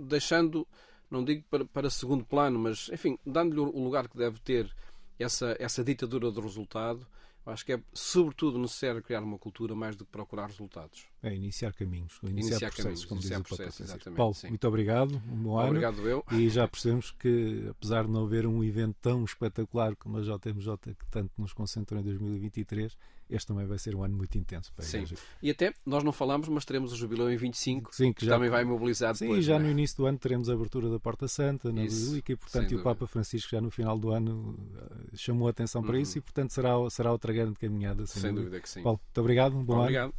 deixando, 0.07 0.67
não 1.09 1.23
digo 1.23 1.43
para, 1.49 1.65
para 1.65 1.89
segundo 1.89 2.25
plano, 2.25 2.59
mas 2.59 2.89
enfim, 2.89 3.17
dando-lhe 3.25 3.59
o 3.59 3.83
lugar 3.83 4.07
que 4.07 4.17
deve 4.17 4.39
ter 4.39 4.73
essa, 5.19 5.55
essa 5.59 5.83
ditadura 5.83 6.31
do 6.31 6.41
resultado. 6.41 7.05
Acho 7.45 7.65
que 7.65 7.73
é 7.73 7.79
sobretudo 7.93 8.59
necessário 8.59 9.01
criar 9.01 9.23
uma 9.23 9.37
cultura 9.37 9.73
mais 9.73 9.95
do 9.95 10.05
que 10.05 10.11
procurar 10.11 10.47
resultados. 10.47 11.05
É 11.23 11.33
iniciar 11.33 11.73
caminhos, 11.73 12.19
iniciar, 12.21 12.29
Iniciar 12.31 12.59
processos, 12.69 12.83
caminhos, 12.83 13.05
como 13.05 13.21
iniciar 13.21 13.41
diz 13.41 13.79
o 13.79 13.83
exatamente, 13.83 14.17
Paulo, 14.17 14.33
sim. 14.35 14.49
muito 14.49 14.67
obrigado, 14.67 15.15
um 15.31 15.35
bom 15.43 15.57
ano. 15.57 15.69
Obrigado 15.69 16.07
eu. 16.07 16.23
E 16.31 16.47
já 16.47 16.67
percebemos 16.67 17.09
que, 17.09 17.65
apesar 17.71 18.05
de 18.05 18.11
não 18.11 18.23
haver 18.25 18.45
um 18.45 18.63
evento 18.63 18.95
tão 19.01 19.25
espetacular 19.25 19.95
como 19.95 20.17
a 20.17 20.21
JMJ, 20.21 20.77
que 20.93 21.05
tanto 21.09 21.31
nos 21.39 21.53
concentrou 21.53 21.99
em 21.99 22.03
2023, 22.03 22.95
este 23.31 23.47
também 23.47 23.65
vai 23.65 23.79
ser 23.79 23.95
um 23.95 24.03
ano 24.03 24.15
muito 24.15 24.37
intenso 24.37 24.71
para 24.73 24.85
Sim. 24.85 24.97
Igreja. 24.99 25.15
E 25.41 25.49
até, 25.49 25.73
nós 25.85 26.03
não 26.03 26.11
falamos, 26.11 26.47
mas 26.49 26.63
teremos 26.63 26.93
o 26.93 26.95
jubileu 26.95 27.31
em 27.31 27.35
25, 27.35 27.93
Sim, 27.95 28.13
que 28.13 28.19
que 28.19 28.25
já, 28.27 28.33
também 28.35 28.49
vai 28.51 28.63
mobilizar 28.63 29.15
sim, 29.15 29.25
depois. 29.25 29.43
já 29.43 29.55
não 29.55 29.61
no 29.63 29.67
é? 29.69 29.71
início 29.71 29.97
do 29.97 30.05
ano 30.05 30.17
teremos 30.19 30.49
a 30.49 30.53
abertura 30.53 30.87
da 30.87 30.99
Porta 30.99 31.27
Santa 31.27 31.73
na 31.73 31.83
Isso, 31.83 31.99
Basílica 32.05 32.31
e, 32.31 32.35
portanto, 32.35 32.71
e 32.71 32.75
o 32.75 32.83
Papa. 32.83 33.07
Francisco 33.07 33.49
já 33.51 33.59
no 33.59 33.71
final 33.71 33.97
do 33.97 34.11
ano 34.11 34.55
eh, 34.77 35.17
chamou 35.17 35.47
a 35.47 35.51
atenção 35.51 35.81
para 35.81 35.95
Uhum. 35.95 36.01
isso 36.01 36.19
e, 36.19 36.21
portanto, 36.21 36.51
será, 36.53 36.73
será 36.91 37.11
outra 37.11 37.33
grande 37.33 37.55
caminhada. 37.57 38.05
Sem, 38.05 38.21
Sem 38.21 38.29
dúvida. 38.31 38.45
dúvida 38.51 38.61
que 38.61 38.69
sim. 38.69 38.83
Paulo, 38.83 38.99
muito 39.03 39.19
obrigado, 39.19 39.57
um 39.57 39.63
bom 39.63 39.73
ano. 39.73 39.81
Obrigado. 39.83 40.13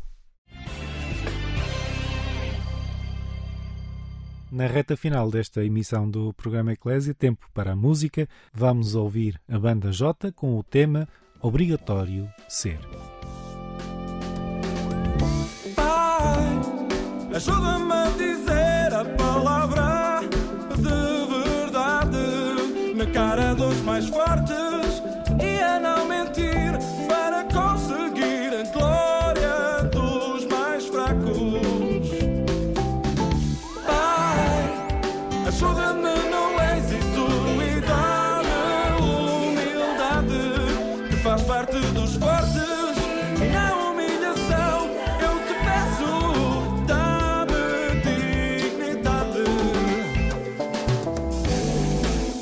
Na 4.50 4.66
reta 4.66 4.96
final 4.96 5.30
desta 5.30 5.62
emissão 5.62 6.10
do 6.10 6.32
programa 6.32 6.72
Eclésia, 6.72 7.12
tempo 7.12 7.46
para 7.52 7.72
a 7.72 7.76
música, 7.76 8.26
vamos 8.52 8.94
ouvir 8.94 9.38
a 9.46 9.58
banda 9.58 9.92
J 9.92 10.32
com 10.32 10.58
o 10.58 10.62
tema 10.62 11.06
Obrigatório 11.42 12.28
Ser. 12.48 12.80
Pai, 15.76 16.60
ajuda-me 17.34 17.92
a 17.92 18.10
dizer 18.16 18.94
a 18.94 19.04
palavra 19.16 19.77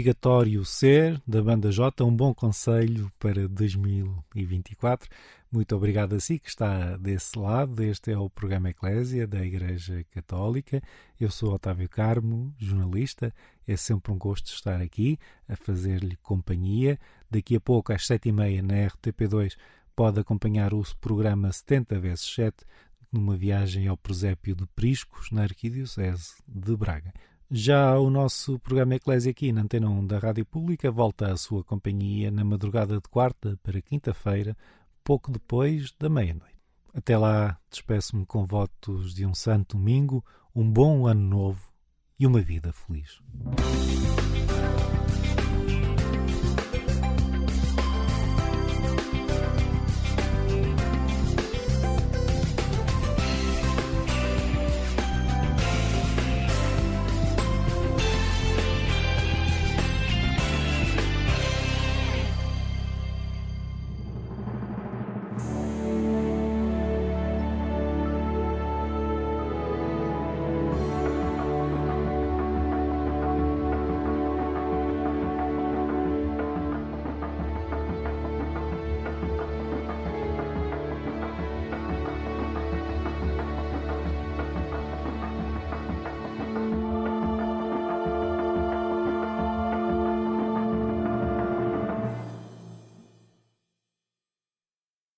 Obrigatório 0.07 0.65
Ser, 0.65 1.21
da 1.27 1.43
banda 1.43 1.73
J, 1.73 2.05
um 2.05 2.15
bom 2.15 2.33
conselho 2.33 3.11
para 3.19 3.49
2024. 3.49 5.11
Muito 5.51 5.75
obrigado 5.75 6.15
a 6.15 6.21
si 6.21 6.39
que 6.39 6.49
está 6.49 6.97
desse 6.97 7.37
lado. 7.37 7.83
Este 7.83 8.13
é 8.13 8.17
o 8.17 8.31
programa 8.31 8.71
Eclésia 8.71 9.27
da 9.27 9.45
Igreja 9.45 10.05
Católica. 10.13 10.81
Eu 11.19 11.29
sou 11.29 11.53
Otávio 11.53 11.89
Carmo, 11.89 12.55
jornalista. 12.57 13.35
É 13.67 13.77
sempre 13.77 14.13
um 14.13 14.17
gosto 14.17 14.47
estar 14.47 14.81
aqui 14.81 15.19
a 15.49 15.57
fazer-lhe 15.57 16.15
companhia. 16.19 17.01
Daqui 17.29 17.57
a 17.57 17.61
pouco, 17.61 17.93
às 17.93 18.07
sete 18.07 18.29
e 18.29 18.33
meia, 18.33 18.63
na 18.63 18.75
RTP2, 18.75 19.57
pode 19.97 20.21
acompanhar 20.21 20.73
o 20.73 20.85
programa 21.01 21.51
70 21.51 21.99
vezes 21.99 22.33
7 22.33 22.65
numa 23.11 23.37
viagem 23.37 23.89
ao 23.89 23.97
presépio 23.97 24.55
de 24.55 24.67
Priscos, 24.69 25.33
na 25.33 25.43
Arquidiocese 25.43 26.35
de 26.47 26.77
Braga. 26.77 27.13
Já 27.49 27.97
o 27.97 28.11
nosso 28.11 28.59
programa 28.59 28.97
Eclésia 28.97 29.31
aqui 29.31 29.53
na 29.53 29.61
Antena 29.61 29.89
1 29.89 30.05
da 30.05 30.19
Rádio 30.19 30.45
Pública 30.45 30.91
volta 30.91 31.33
à 31.33 31.37
sua 31.37 31.63
companhia 31.63 32.29
na 32.29 32.45
madrugada 32.45 32.97
de 32.97 33.09
quarta 33.09 33.57
para 33.63 33.81
quinta-feira, 33.81 34.57
pouco 35.05 35.31
depois 35.31 35.93
da 35.93 36.09
meia-noite. 36.09 36.57
Até 36.93 37.17
lá, 37.17 37.57
despeço-me 37.71 38.27
com 38.27 38.45
votos 38.45 39.15
de 39.15 39.25
um 39.25 39.33
santo 39.33 39.77
domingo, 39.77 40.25
um 40.53 40.69
bom 40.69 41.07
ano 41.07 41.21
novo 41.21 41.73
e 42.19 42.27
uma 42.27 42.41
vida 42.41 42.73
feliz. 42.73 43.21